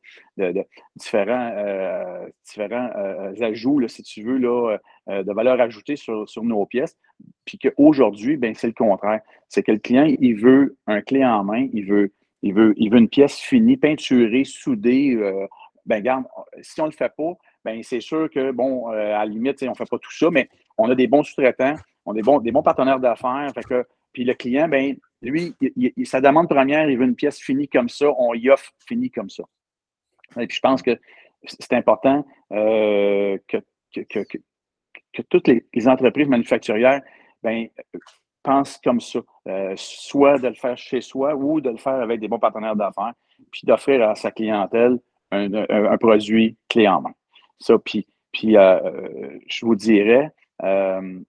[0.96, 4.76] différents, euh, différents euh, ajouts, si tu veux, là,
[5.08, 6.98] euh, de valeur ajoutée sur, sur nos pièces.
[7.46, 9.22] Puis qu'aujourd'hui, ben, c'est le contraire.
[9.48, 12.90] C'est que le client, il veut un clé en main, il veut il veut, il
[12.90, 15.14] veut une pièce finie, peinturée, soudée.
[15.14, 15.46] Euh,
[15.86, 16.24] ben, garde,
[16.60, 17.32] si on ne le fait pas,
[17.64, 20.30] ben, c'est sûr que, bon, euh, à la limite, on ne fait pas tout ça,
[20.30, 21.74] mais on a des bons sous-traitants,
[22.04, 23.52] on a des bons, des bons partenaires d'affaires.
[23.68, 25.54] que, puis le client, ben, lui,
[26.04, 29.30] sa demande première, il veut une pièce finie comme ça, on y offre finie comme
[29.30, 29.44] ça.
[30.38, 30.98] Et puis je pense que
[31.46, 33.58] c'est important euh, que,
[33.92, 37.02] que, toutes les, les, entreprises manufacturières
[37.42, 37.68] ben,
[38.42, 39.20] pense comme ça.
[39.48, 42.76] Euh, soit de le faire chez soi ou de le faire avec des bons partenaires
[42.76, 43.12] d'affaires,
[43.50, 44.98] puis d'offrir à sa clientèle
[45.30, 47.14] un, produit clé en main.
[47.58, 50.30] Ça, puis, puis euh, je vous dirais,
[50.62, 51.20] euh,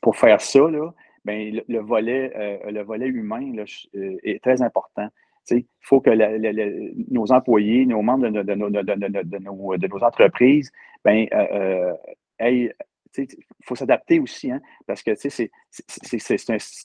[0.00, 0.92] pour faire ça, là,
[1.24, 5.08] ben, le, volet, le volet humain là, est très important.
[5.50, 6.10] Il faut que
[7.10, 10.70] nos employés, nos membres de, de, nos, de nos, entreprises
[11.04, 11.26] ben,
[12.38, 12.74] aient
[13.18, 13.28] il
[13.64, 15.50] faut s'adapter aussi, hein, parce que c'est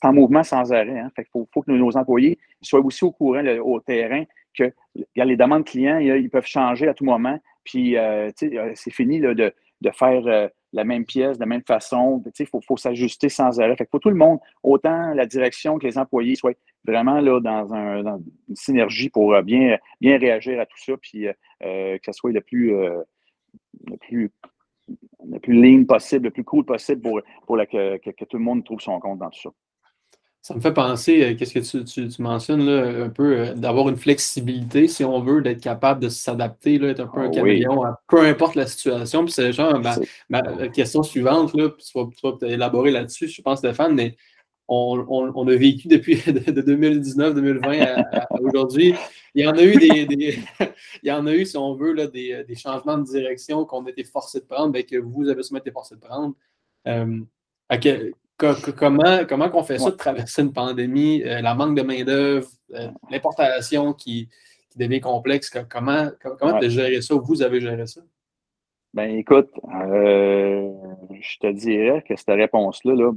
[0.02, 0.98] un, mouvement sans arrêt.
[0.98, 4.24] Hein, fait faut, faut, que nos, employés soient aussi au courant au terrain
[4.56, 4.72] que
[5.16, 7.38] les demandes clients, ils peuvent changer à tout moment.
[7.64, 12.22] Puis, euh, euh, c'est fini de, de faire la même pièce, de la même façon.
[12.38, 13.76] Il faut, s'ajuster sans arrêt.
[13.76, 16.52] Fait que faut tout le monde, autant la direction que les employés, soient
[16.84, 21.26] vraiment là, dans, un, dans une synergie pour bien, bien réagir à tout ça, puis
[21.60, 24.30] que ce soit le plus, le plus
[25.30, 28.80] le plus lean possible, le plus cool possible pour, pour que, tout le monde trouve
[28.80, 29.50] son compte dans tout ça.
[30.40, 33.96] Ça me fait penser, euh, qu'est-ce que tu, mentionnes là, un peu, euh, d'avoir une
[33.96, 38.22] flexibilité, si on veut, d'être capable de s'adapter, être un peu un ah caméléon, peu
[38.22, 39.24] importe la situation.
[39.24, 39.78] Puis c'est genre
[40.30, 44.16] ma, question suivante, là, puis tu vas, élaborer là-dessus, je pense, Stéphane, mais
[44.68, 48.94] on, a vécu depuis de 2019-2020 à, aujourd'hui.
[49.34, 50.06] Il y en a eu des,
[51.02, 53.90] il y en a eu, si on veut, là, des, changements de direction qu'on a
[53.90, 56.34] été forcé de prendre, bien, que vous avez sûrement été forcé de prendre.
[56.86, 57.20] Euh,
[58.76, 62.88] comment comment on fait ça de traverser une pandémie, euh, la manque de main-d'œuvre, euh,
[63.10, 64.28] l'importation qui,
[64.76, 65.50] devient complexe?
[65.68, 68.00] Comment, comment tu as géré ça ou vous avez géré ça?
[68.94, 73.10] Ben écoute, je te dirais que cette réponse-là, là,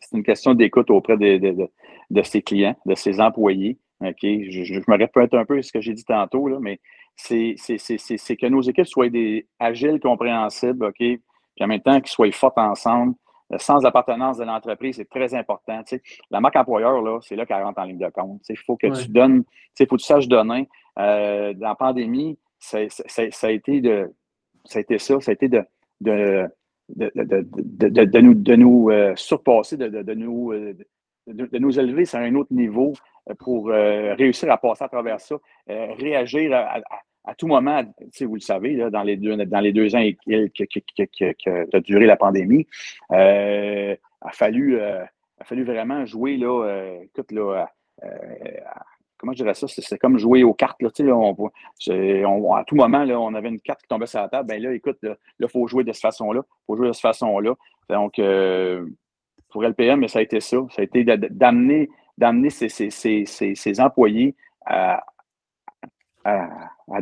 [0.00, 3.78] c'est une question d'écoute auprès de, ses clients, de ses employés.
[4.00, 4.20] OK?
[4.22, 6.80] Je, me répète un peu ce que j'ai dit tantôt, là, mais
[7.16, 10.96] c'est que nos équipes soient des agiles, compréhensibles, OK?
[10.98, 13.14] Puis en même temps, qu'ils soient fortes ensemble.
[13.50, 15.82] Le sens d'appartenance de l'entreprise, c'est très important.
[16.30, 18.40] La marque employeur, là, c'est là qu'elle rentre en ligne de compte.
[18.48, 19.44] Il faut que tu donnes,
[19.78, 20.68] il faut que tu saches donner.
[20.98, 24.10] Euh, dans la pandémie, ça, a été de,
[24.64, 25.62] ça a été ça, ça a été de,
[26.00, 26.48] de
[26.96, 30.74] de, nous, de nous euh, surpasser, de, nous, euh,
[31.26, 32.92] de, nous élever sur un autre niveau
[33.30, 37.82] euh, pour réussir à passer à travers ça, réagir à, tout moment,
[38.20, 42.66] vous le savez, dans, les deux, ans que, a duré la pandémie,
[43.10, 43.96] a,
[44.32, 45.08] fallu, a
[45.44, 46.36] fallu vraiment jouer
[49.22, 49.68] comment je dirais ça?
[49.68, 50.82] C'est comme jouer aux cartes.
[50.82, 54.48] Là, on, à tout moment, là, on avait une carte qui tombait sur la table.
[54.48, 56.40] Ben là, écoute, là, il faut jouer de cette façon-là.
[56.44, 57.54] Il faut jouer de cette façon-là.
[57.88, 58.84] Donc, euh,
[59.50, 60.56] pour LPM, ça a été ça.
[60.70, 64.34] Ça a été d'amener d'amener ses, employés
[64.66, 65.04] à,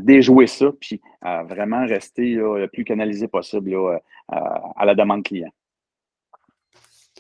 [0.01, 3.75] déjouer ça, puis à vraiment rester le plus canalisé possible
[4.29, 5.51] à la demande client.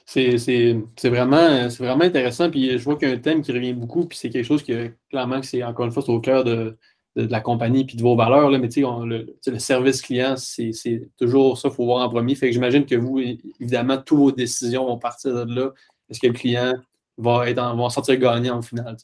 [0.06, 2.50] C'est vraiment, vraiment intéressant.
[2.50, 4.62] Puis je vois qu'il y a un thème qui revient beaucoup, puis c'est quelque chose
[4.62, 6.76] que clairement que c'est encore une fois au cœur de,
[7.16, 8.50] la compagnie puis de vos valeurs.
[8.50, 10.72] Là, mais le, le service client, c'est
[11.18, 12.34] toujours ça, il faut voir en premier.
[12.34, 13.20] Fait que j'imagine que vous,
[13.60, 15.70] évidemment, toutes vos décisions vont partir de là.
[16.08, 16.74] Est-ce que le client
[17.18, 18.96] va, être en, sortir gagnant au final?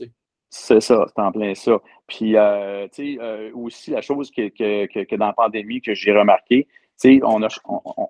[0.50, 1.78] C'est ça, c'est en plein ça.
[2.06, 6.12] Puis, euh, tu sais, euh, aussi, la chose que, que, dans la pandémie que j'ai
[6.12, 6.66] remarqué,
[7.00, 7.48] tu sais, on a,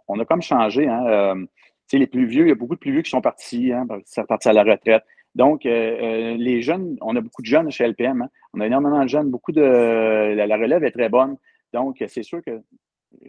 [0.09, 1.47] on, a comme changé, hein, euh,
[1.93, 3.87] les plus vieux, il y a beaucoup de plus vieux qui sont partis, hein,
[4.29, 5.05] partis à la retraite.
[5.37, 8.23] Donc, euh, euh, les jeunes, on a beaucoup de jeunes chez LPM.
[8.23, 8.31] Hein.
[8.55, 9.61] On a énormément de jeunes, beaucoup de.
[9.61, 11.37] La, relève est très bonne.
[11.75, 12.63] Donc, c'est sûr qu'il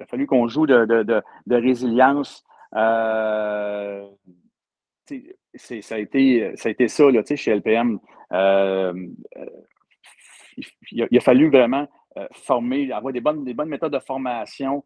[0.01, 1.21] a fallu qu'on joue de, de,
[1.55, 2.45] résilience.
[2.75, 4.07] Euh,
[5.55, 7.99] ça, a été, ça a été ça là, chez LPM.
[10.91, 11.89] il, a, fallu vraiment
[12.31, 14.85] former, avoir des bonnes, des bonnes méthodes de formation,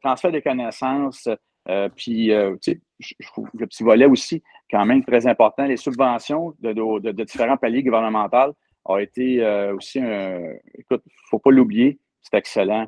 [0.00, 1.28] transfert des connaissances,
[1.70, 3.16] euh, puis, euh, tu sais,
[3.54, 8.96] le petit volet aussi, quand même très important, les subventions de, différents paliers gouvernementaux ont
[8.96, 10.40] été euh, aussi un.
[10.74, 12.86] Écoute, il ne faut pas l'oublier, c'est excellent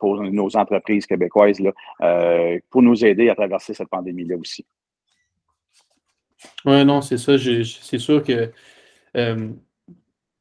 [0.00, 1.72] pour nos entreprises québécoises, là,
[2.68, 4.66] pour nous aider à traverser cette pandémie-là aussi.
[6.66, 7.38] Oui, non, c'est ça.
[7.38, 8.52] C'est sûr que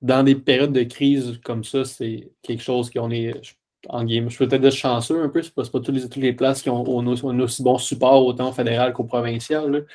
[0.02, 3.56] dans des périodes de crise comme ça, c'est quelque chose qu'on est,
[3.90, 4.30] en game.
[4.30, 6.62] Je peux peut-être être chanceux un peu, c'est pas, pas toutes, les, toutes les places
[6.62, 9.86] qui ont, un aussi bon support autant au fédéral qu'au provincial.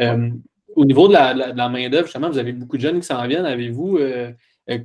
[0.00, 0.30] Euh,
[0.74, 3.46] au niveau de la, main-d'œuvre, justement, vous avez beaucoup de jeunes qui s'en viennent.
[3.46, 4.32] Avez-vous euh,
[4.70, 4.78] euh,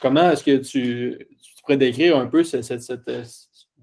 [0.00, 1.28] comment est-ce que tu,
[1.62, 2.42] pourrais décrire un peu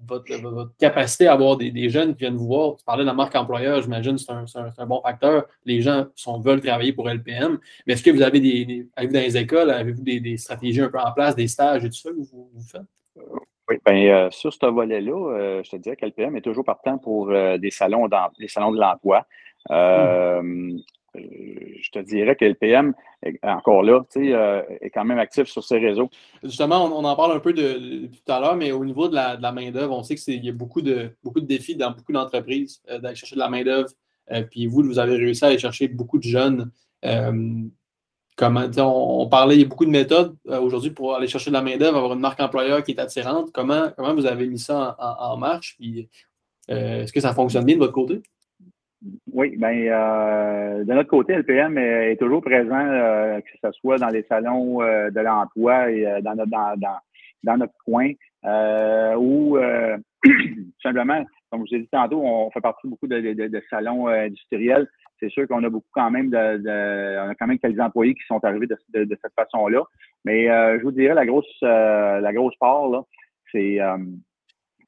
[0.08, 2.76] votre, capacité à avoir des, jeunes qui viennent vous voir?
[2.76, 4.44] Tu parlais de la marque employeur, j'imagine c'est un,
[4.76, 5.46] un, bon facteur.
[5.64, 7.58] Les gens sont, veulent travailler pour LPM.
[7.86, 11.12] Mais est-ce que vous avez des, dans les écoles, avez-vous des, stratégies un peu en
[11.12, 12.82] place, des stages et tout ça que vous faites?
[13.86, 17.56] Bien, euh, sur ce volet-là, euh, je te dirais qu'LPM est toujours partant pour euh,
[17.56, 19.26] des, salons des salons de l'emploi.
[19.70, 20.80] Je
[21.92, 22.94] te dirais que LPM,
[23.42, 26.10] encore là, est quand même actif sur ces réseaux.
[26.42, 29.52] Justement, on, en parle un peu de, tout à l'heure, mais au niveau de la,
[29.52, 33.14] main-d'œuvre, on sait qu'il y a beaucoup de, beaucoup de défis dans beaucoup d'entreprises d'aller
[33.14, 33.88] chercher de la main-d'œuvre.
[34.50, 36.70] puis vous, vous avez réussi à aller chercher beaucoup de jeunes
[38.36, 41.54] Comment, on, parlait, il y a beaucoup de méthodes euh, aujourd'hui pour aller chercher de
[41.54, 43.50] la main-d'œuvre, avoir une marque employeur qui est attirante.
[43.50, 45.76] Comment, comment vous avez mis ça en, marche?
[45.78, 46.06] Puis,
[46.70, 48.20] euh, est-ce que ça fonctionne bien de votre côté?
[49.32, 54.24] Oui, bien, euh, de notre côté, LPM est, toujours présent, que ce soit dans les
[54.24, 56.98] salons de l'emploi et dans, notre, dans,
[57.42, 58.10] dans, notre coin,
[59.16, 59.56] ou
[60.82, 64.88] simplement comme je vous ai dit tantôt, on fait partie beaucoup de, de, salons industriels.
[65.20, 68.26] C'est sûr qu'on a beaucoup quand même de, on a quand même quelques employés qui
[68.26, 69.82] sont arrivés de, cette façon-là.
[70.24, 73.02] Mais je vous dirais la grosse la grosse part, là,
[73.52, 73.80] c'est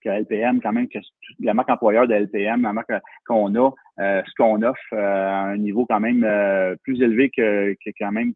[0.03, 0.99] que LPM, quand même, que
[1.41, 2.93] la marque employeur de LPM, la marque
[3.27, 7.31] qu'on a, euh, ce qu'on offre euh, à un niveau quand même euh, plus élevé
[7.31, 8.33] que, quand même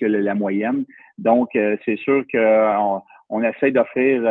[0.00, 0.84] que la moyenne.
[1.18, 4.22] Donc, c'est sûr qu'on on essaie d'offrir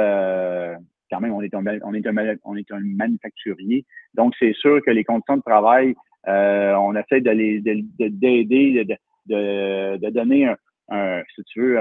[1.11, 3.85] quand même, on est un, on est un, on est un manufacturier.
[4.13, 5.93] Donc, c'est sûr que les conditions de travail,
[6.27, 10.57] on essaie de les d'aider, de, de, de, donner un,
[10.89, 11.79] un, si tu veux,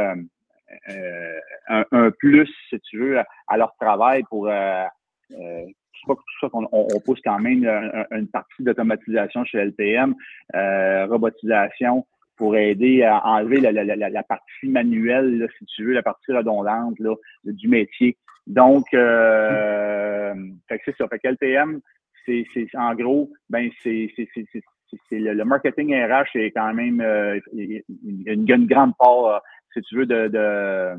[0.88, 4.84] euh, un, plus, si tu veux, à, leur travail pour euh,
[5.32, 5.64] euh
[6.04, 7.64] pour ça qu'on on, pousse quand même
[8.10, 10.14] une, partie d'automatisation chez LPM,
[10.54, 12.06] euh, robotisation
[12.36, 16.98] pour aider à enlever la, la, la, partie manuelle, si tu veux, la partie redondante
[17.00, 18.18] là, du métier.
[18.46, 20.34] Donc, euh,
[20.68, 21.08] fait que c'est ça.
[21.08, 21.80] Fait que LPM,
[22.26, 27.82] c'est, en gros, ben c'est, c'est, le, marketing RH c'est quand même euh, une,
[28.26, 30.96] une, grande part si tu veux, de, de,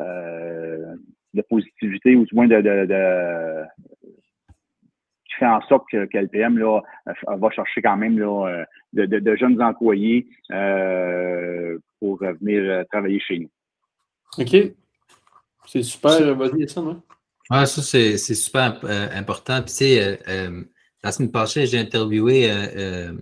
[0.00, 0.94] euh,
[1.34, 3.64] de positivité ou du moins de, de,
[5.24, 6.80] qui fait en sorte que, LPM là,
[7.26, 13.50] va chercher quand même là, de, de, jeunes employés euh, pour venir travailler chez nous.
[14.38, 14.74] OK.
[15.66, 16.34] C'est super.
[16.34, 17.02] Vas-y, ça, non?
[17.50, 19.62] Ah, ça, c'est super euh, important.
[19.62, 20.20] Tu sais,
[21.02, 23.12] la semaine passée, j'ai interviewé euh,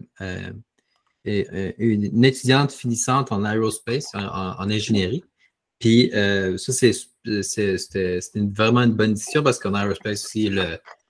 [1.25, 5.25] une, étudiante finissante en aerospace, en, ingénierie.
[5.79, 10.51] Puis euh, ça, c'était vraiment une bonne décision parce qu'en aerospace aussi,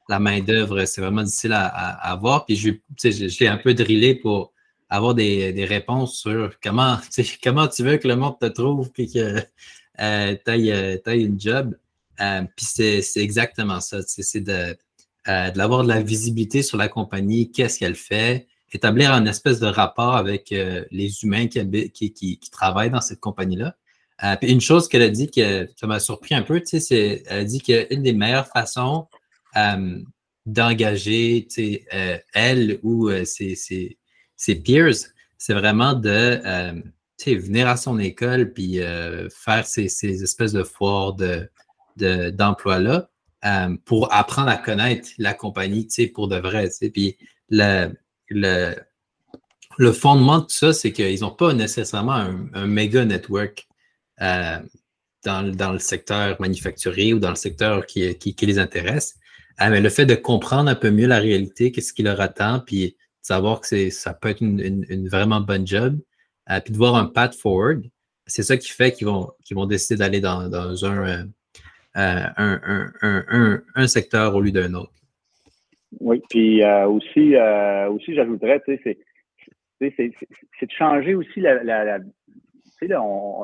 [0.08, 1.66] la main-d'œuvre, c'est vraiment difficile à,
[2.10, 2.44] avoir.
[2.44, 2.70] Puis je,
[3.02, 4.52] je, l'ai un peu drillé pour
[4.88, 6.98] avoir des, réponses sur comment,
[7.42, 9.40] comment tu veux que le monde te trouve puis que
[10.00, 11.74] euh, tu aies, une job.
[12.18, 13.98] Puis c'est exactement ça.
[14.06, 14.76] C'est de,
[15.26, 20.16] d'avoir de la visibilité sur la compagnie, qu'est-ce qu'elle fait, établir un espèce de rapport
[20.16, 23.76] avec euh, les humains qui, qui, qui, travaillent dans cette compagnie-là.
[24.24, 27.38] Euh, puis une chose qu'elle a dit que ça m'a surpris un peu, c'est elle
[27.38, 29.08] a dit qu'une des meilleures façons
[29.56, 29.98] euh,
[30.46, 31.46] d'engager
[32.32, 33.98] elle ou ses, ses,
[34.36, 34.94] ses, peers,
[35.38, 36.40] c'est vraiment de
[37.26, 41.48] venir à son école puis faire ces, ces, espèces de foires de,
[41.96, 43.08] d'emploi-là
[43.84, 46.68] pour apprendre à connaître la compagnie pour de vrai.
[46.92, 47.16] Puis
[47.48, 47.92] le,
[48.28, 48.74] le,
[49.78, 53.66] le fondement de tout ça, c'est qu'ils n'ont pas nécessairement un, méga network
[54.22, 54.58] euh,
[55.24, 59.16] dans, le secteur manufacturier ou dans le secteur qui, les intéresse.
[59.60, 62.60] Euh, mais le fait de comprendre un peu mieux la réalité, qu'est-ce qui leur attend,
[62.60, 65.98] puis savoir que ça peut être une, vraiment bonne job,
[66.50, 67.82] euh, puis de voir un path forward,
[68.26, 71.28] c'est ça qui fait qu'ils vont, vont décider d'aller dans, un,
[71.96, 74.92] un, secteur au lieu d'un autre.
[76.00, 78.98] Oui, puis euh, aussi, euh, aussi j'ajouterais, tu sais,
[79.80, 81.98] c'est de changer aussi la, la,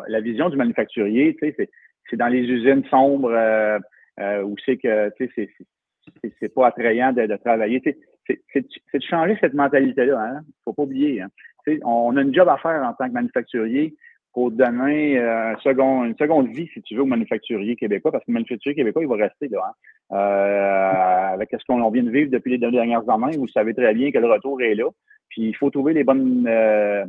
[0.08, 3.78] la, vision du manufacturier, c'est dans les usines sombres euh,
[4.20, 7.80] euh où c'est que, c'est pas attrayant de, travailler,
[8.26, 11.28] c'est de changer cette mentalité-là, hein, faut pas oublier, hein.
[11.84, 13.94] On a une job à faire en tant que manufacturier
[14.32, 18.34] pour donner euh, une seconde vie, si tu veux, au manufacturier québécois, parce que le
[18.34, 19.60] manufacturier québécois, il va rester là.
[19.66, 20.16] Hein.
[20.16, 24.10] Euh, avec ce qu'on vient de vivre depuis les dernières années, vous savez très bien
[24.10, 24.88] que le retour est là.
[25.28, 27.04] Puis il faut trouver les bonnes euh,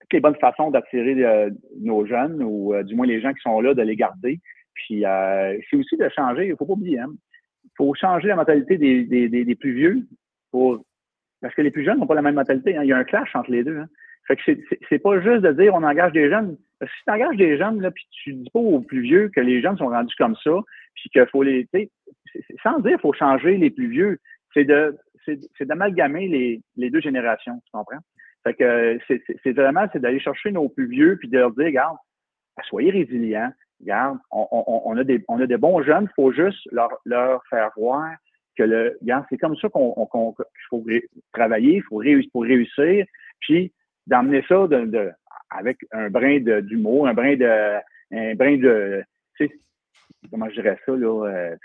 [0.00, 3.72] toutes les bonnes façons d'attirer nos jeunes, ou du moins les gens qui sont là,
[3.72, 4.38] de les garder.
[4.74, 7.08] Puis c'est aussi de changer, il faut pas oublier, hein.
[7.64, 10.06] il faut changer la mentalité des, plus vieux
[10.50, 10.84] pour
[11.40, 12.76] parce que les plus jeunes n'ont pas la même mentalité.
[12.76, 12.82] Hein.
[12.84, 13.82] Il y a un clash entre les deux.
[14.26, 14.42] Fait que
[14.88, 16.56] c'est pas juste de dire on engage des jeunes.
[16.78, 19.28] Parce que si tu engages des jeunes, là, puis tu dis pas aux plus vieux
[19.28, 20.52] que les jeunes sont rendus comme ça,
[20.94, 21.68] puis qu'il faut les.
[22.62, 24.18] Sans dire faut changer les plus vieux,
[24.54, 28.00] c'est de c'est d'amalgamer les, les deux générations, tu comprends?
[28.44, 31.96] Fait que c'est vraiment c'est d'aller chercher nos plus vieux puis de leur dire, regarde,
[32.68, 36.60] soyez résilients, regarde, on, on, on, a des on a des bons jeunes, faut juste
[36.72, 38.10] leur, leur faire voir
[38.56, 40.84] que le regarde, c'est comme ça qu'on qu'il faut
[41.32, 43.06] travailler, il faut réussir pour réussir.
[43.40, 43.72] Puis
[44.06, 45.10] d'amener ça de,
[45.50, 47.78] avec un brin d'humour, un brin de,
[48.12, 49.04] un brin de,
[50.30, 51.56] comment je dirais ça, là, euh,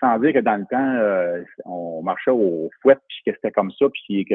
[0.00, 3.70] sans dire que dans le temps, euh, on marchait au fouet, puis que c'était comme
[3.72, 4.34] ça, puis que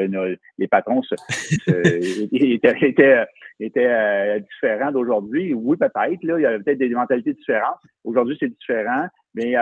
[0.58, 1.14] les patrons se,
[2.32, 3.26] étaient,
[3.60, 5.54] étaient, euh, différents d'aujourd'hui.
[5.54, 7.78] Oui, peut-être, là, il y avait peut-être des mentalités différentes.
[8.04, 9.54] Aujourd'hui, c'est différent, mais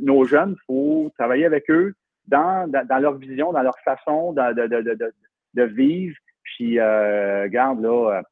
[0.00, 1.94] nos jeunes, il faut travailler avec eux
[2.28, 5.12] dans, dans, leur vision, dans leur façon de, de, de,
[5.54, 6.16] de vivre,
[6.56, 8.22] puis, euh, regarde, là,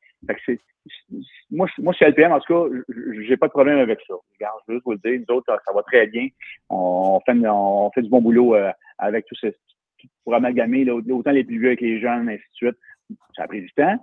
[1.50, 2.76] moi, moi, chez LPM, en tout cas,
[3.26, 4.14] j'ai pas de problème avec ça.
[4.38, 6.28] je veux juste vous le dire, nous autres, ça, va très bien.
[6.68, 9.54] On fait, on fait du bon boulot euh, avec tout ces,
[10.24, 12.76] pour amalgamer autant les plus vieux avec les jeunes, ainsi de suite.
[13.36, 13.96] Ça a pris du temps,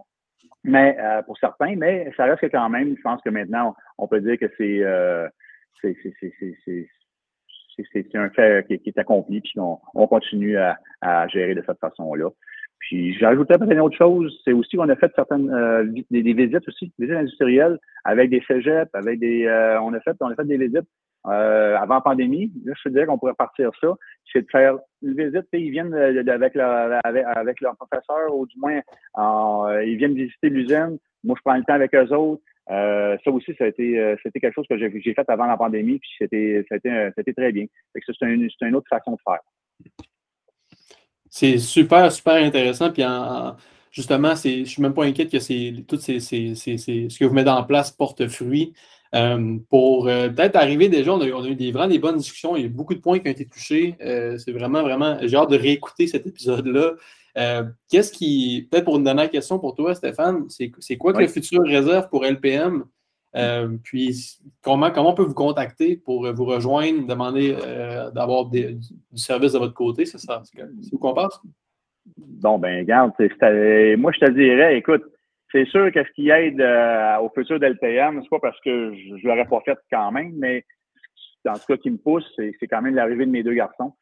[0.64, 4.20] mais euh, pour certains, mais ça reste quand même, je pense que maintenant, on peut
[4.20, 5.28] dire que c'est euh,
[5.82, 5.96] c'est
[8.16, 12.30] un fait qui, est accompli, puis on, on continue à, à, gérer de cette façon-là.
[12.80, 16.68] Puis j'ajouterais peut-être une autre chose, c'est aussi qu'on a fait certaines euh, des, visites
[16.68, 20.36] aussi, des visites industrielles avec des cégeps, avec des euh, on a fait on a
[20.36, 20.88] fait des visites
[21.26, 22.52] euh, avant pandémie.
[22.66, 23.96] Là, je te dirais qu'on pourrait partir ça,
[24.32, 28.80] c'est de faire une visite, ils viennent avec, leur, avec, leur professeur, ou du moins
[29.82, 30.98] ils viennent visiter l'usine.
[31.24, 32.44] Moi, je prends le temps avec eux autres.
[32.68, 36.10] ça aussi, ça a été, c'était quelque chose que j'ai, fait avant la pandémie, puis
[36.20, 37.66] c'était, c'était, c'était très bien.
[37.94, 39.42] Que c'est, une, c'est une autre façon de faire.
[41.30, 42.92] C'est super, super intéressant.
[42.92, 43.04] Puis
[43.92, 47.50] justement, je ne suis même pas inquiète que c'est tout ces, ce que vous mettez
[47.50, 48.74] en place porte fruit.
[49.16, 52.64] Euh, pour euh, peut-être arriver déjà, on a, eu des, vraiment des bonnes discussions, il
[52.64, 53.96] y a beaucoup de points qui ont été touchés.
[54.02, 56.94] Euh, c'est vraiment, vraiment, j'ai hâte de réécouter cet épisode-là.
[57.90, 61.62] Qu'est-ce qui, peut-être pour une dernière question pour toi, Stéphane, c'est quoi que le futur
[61.64, 62.84] réserve pour LPM?
[63.38, 68.80] Euh, puis, comment, comment on peut vous contacter pour vous rejoindre, demander euh, d'avoir du
[69.16, 70.06] service de votre côté?
[70.06, 71.40] C'est ça, c'est vous qu'on passe?
[72.18, 73.12] Bon, ben, regarde,
[74.00, 75.04] moi, je te dirais, écoute,
[75.52, 79.14] c'est sûr que ce qui aide euh, au futur d'LPM, c'est pas parce que je
[79.14, 80.66] ne l'aurais pas fait quand même, mais
[81.48, 83.94] en tout cas, qui me pousse, c'est quand même l'arrivée de mes deux garçons.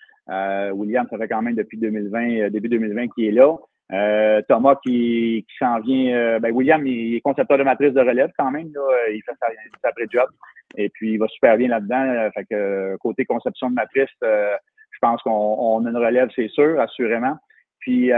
[0.73, 3.55] William, ça fait quand même depuis 2020, début 2020 qu'il est là.
[3.93, 6.15] Euh, Thomas qui, qui s'en vient.
[6.15, 8.71] Euh, ben William, il est concepteur de matrice de relève quand même.
[8.73, 8.81] Là,
[9.11, 9.47] il fait sa,
[9.83, 10.29] sa job.
[10.77, 12.29] Et puis il va super bien là-dedans.
[12.33, 14.55] Fait que côté conception de matrice, euh,
[14.91, 17.37] je pense qu'on a une relève, c'est sûr, assurément.
[17.79, 18.09] Puis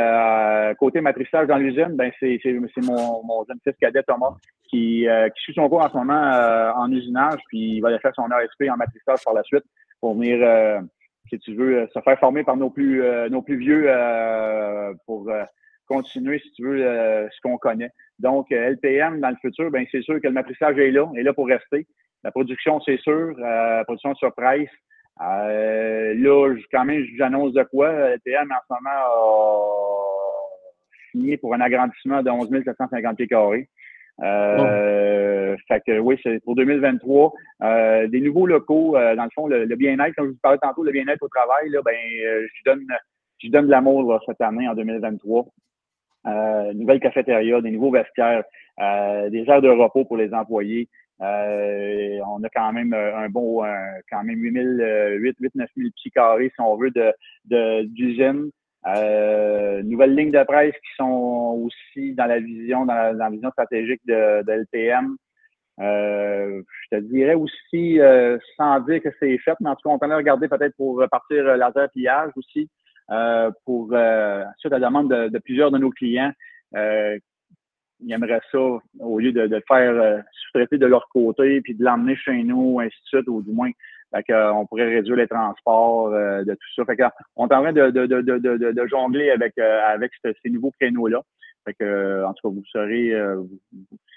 [0.79, 2.39] côté matrissage dans l'usine, ben c'est
[2.83, 4.33] mon, mon jeune fils cadet Thomas
[4.69, 5.05] qui,
[5.35, 8.23] qui suit son cours en ce moment en usinage, puis il va aller faire son
[8.23, 9.65] RSP en matrissage par la suite
[9.99, 10.39] pour venir
[11.29, 13.89] si tu veux, se faire former par nos plus nos plus vieux
[15.05, 15.29] pour
[15.87, 17.89] continuer, si tu veux, euh, ce qu'on connaît.
[18.19, 21.23] Donc, euh, LPM, dans le futur, ben c'est sûr que le matrissage est là, est
[21.23, 21.87] là pour rester.
[22.23, 23.35] La production, c'est sûr.
[23.37, 24.69] Euh, la production sur price.
[25.21, 27.91] Euh, là, quand même, j'annonce de quoi.
[28.15, 30.27] LPM, en ce moment, a
[31.11, 33.69] signé pour un agrandissement de 11 750 pieds carrés.
[34.21, 37.33] Euh, Fait que oui, c'est pour 2023.
[37.63, 40.91] Euh, des nouveaux locaux, dans le fond, le, bien-être, comme je vous parlais tantôt, le
[40.91, 42.85] bien-être au travail, là, ben, je donne,
[43.39, 45.45] je donne de l'amour cette année en 2023
[46.27, 48.43] euh, nouvelle cafétéria, des nouveaux vestiaires,
[48.79, 50.89] euh, des heures de repos pour les employés.
[51.21, 53.63] Euh, on a quand même un bon,
[54.09, 58.51] quand même 8 8 9 000 petits carrés, si on veut, de, d'usine.
[58.85, 64.01] Euh, nouvelles lignes de presse qui sont aussi dans la vision, dans la, vision stratégique
[64.05, 65.17] de, LPM.
[65.79, 69.93] Euh, je te dirais aussi, euh, sans dire que c'est fait, mais en tout cas,
[69.93, 72.69] on peut regarder peut-être pour partir laser pillage aussi.
[73.09, 76.33] Euh, pour euh, suite à la demande de, plusieurs de nos clients.
[76.75, 77.17] Euh,
[78.01, 78.59] ils aimeraient ça,
[78.99, 82.81] au lieu de, de faire euh, sous-traiter de leur côté, puis de l'emmener chez nous,
[82.81, 83.71] ainsi de suite, ou du moins,
[84.13, 86.85] on pourrait réduire les transports, de tout ça.
[86.85, 87.01] Fait
[87.35, 91.21] on est en train de, de, de, de jongler avec, avec ces nouveaux créneaux-là.
[91.65, 93.13] Fait que, en tout cas, vous serez,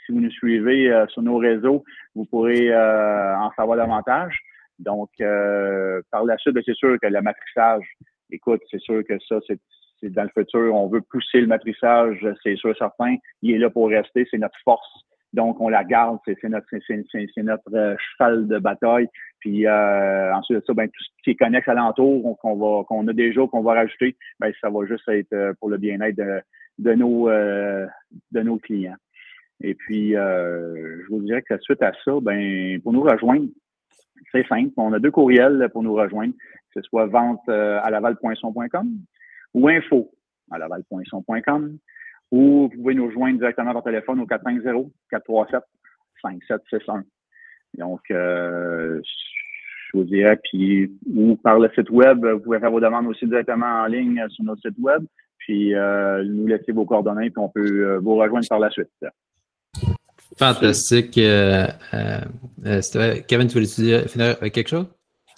[0.07, 1.85] si vous nous suivez sur nos réseaux,
[2.15, 4.39] vous pourrez en savoir davantage.
[4.79, 7.85] Donc, par la suite, ben, c'est sûr que le matrixage,
[8.31, 9.59] écoute, c'est sûr que ça, c'est
[10.03, 13.17] dans le futur, on veut pousser le matrissage, c'est sûr certain.
[13.43, 15.05] Il est là pour rester, c'est notre force.
[15.33, 19.09] Donc, on la garde, c'est notre, c'est notre euh, cheval de bataille.
[19.39, 23.07] Puis euh, ensuite de ça, ben, tout ce qui est connexe alentour, qu'on va, qu'on
[23.09, 26.41] a déjà, qu'on va rajouter, ben, ça va juste être euh, pour le bien-être de,
[26.79, 28.97] de, nos, de nos clients.
[29.63, 33.47] Et puis, je vous dirais que suite à ça, ben, pour nous rejoindre,
[34.33, 34.73] c'est simple.
[34.77, 36.35] On a deux courriels pour nous rejoindre
[36.73, 38.89] que ce soit vente euh, à laval.son.com
[39.55, 40.11] ou info
[40.51, 41.79] à laval.son.com
[42.31, 47.03] ou vous pouvez nous joindre directement par téléphone au 450-437-5761.
[47.79, 52.81] Donc, euh, je vous dirais, puis, ou par le site web, vous pouvez faire vos
[52.81, 55.03] demandes aussi directement en ligne sur notre site web,
[55.39, 58.89] puis euh, nous laisser vos coordonnées, puis on peut vous rejoindre par la suite.
[60.37, 61.13] Fantastique.
[61.13, 61.73] Kevin,
[63.49, 64.87] tu voulais finir avec quelque chose?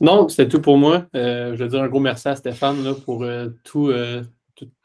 [0.03, 1.07] Non, c'était tout pour moi.
[1.14, 4.22] Euh, je veux dire un gros merci à Stéphane pour euh, euh,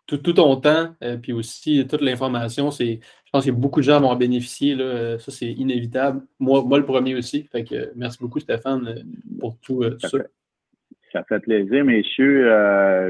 [0.07, 2.71] tout, tout, ton temps, puis aussi toute l'information.
[2.71, 2.97] je
[3.31, 4.73] pense que beaucoup de gens vont en bénéficier.
[4.75, 6.21] Là, ça, c'est inévitable.
[6.39, 7.43] Moi, moi, le premier aussi.
[7.51, 9.03] Fait que merci beaucoup, Stéphane,
[9.39, 10.09] pour tout, ça.
[10.09, 10.27] Fait,
[11.11, 12.45] ça fait plaisir, messieurs.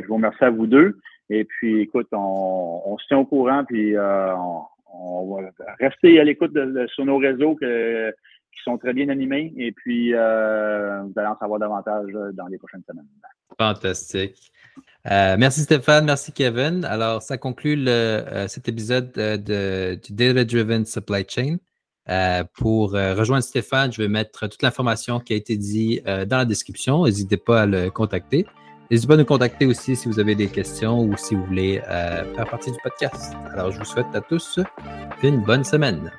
[0.01, 0.97] je vous remercie à vous deux.
[1.29, 6.57] Et puis, écoute, on, se tient au courant, puis on va rester à l'écoute
[6.93, 12.11] sur nos réseaux qui sont très bien animés et puis vous allez en savoir davantage
[12.33, 13.07] dans les prochaines semaines.
[13.57, 14.51] Fantastique.
[15.05, 16.85] Merci Stéphane, merci Kevin.
[16.85, 17.87] Alors, ça conclut
[18.47, 21.57] cet épisode de, du Data Driven Supply Chain.
[22.09, 26.25] Euh, pour euh, rejoindre Stéphane, je vais mettre toute l'information qui a été dit euh,
[26.25, 27.05] dans la description.
[27.05, 28.45] N'hésitez pas à le contacter.
[28.89, 31.81] N'hésitez pas à nous contacter aussi si vous avez des questions ou si vous voulez
[31.85, 33.33] faire partie du podcast.
[33.51, 34.59] Alors, je vous souhaite à tous
[35.23, 36.09] une bonne semaine.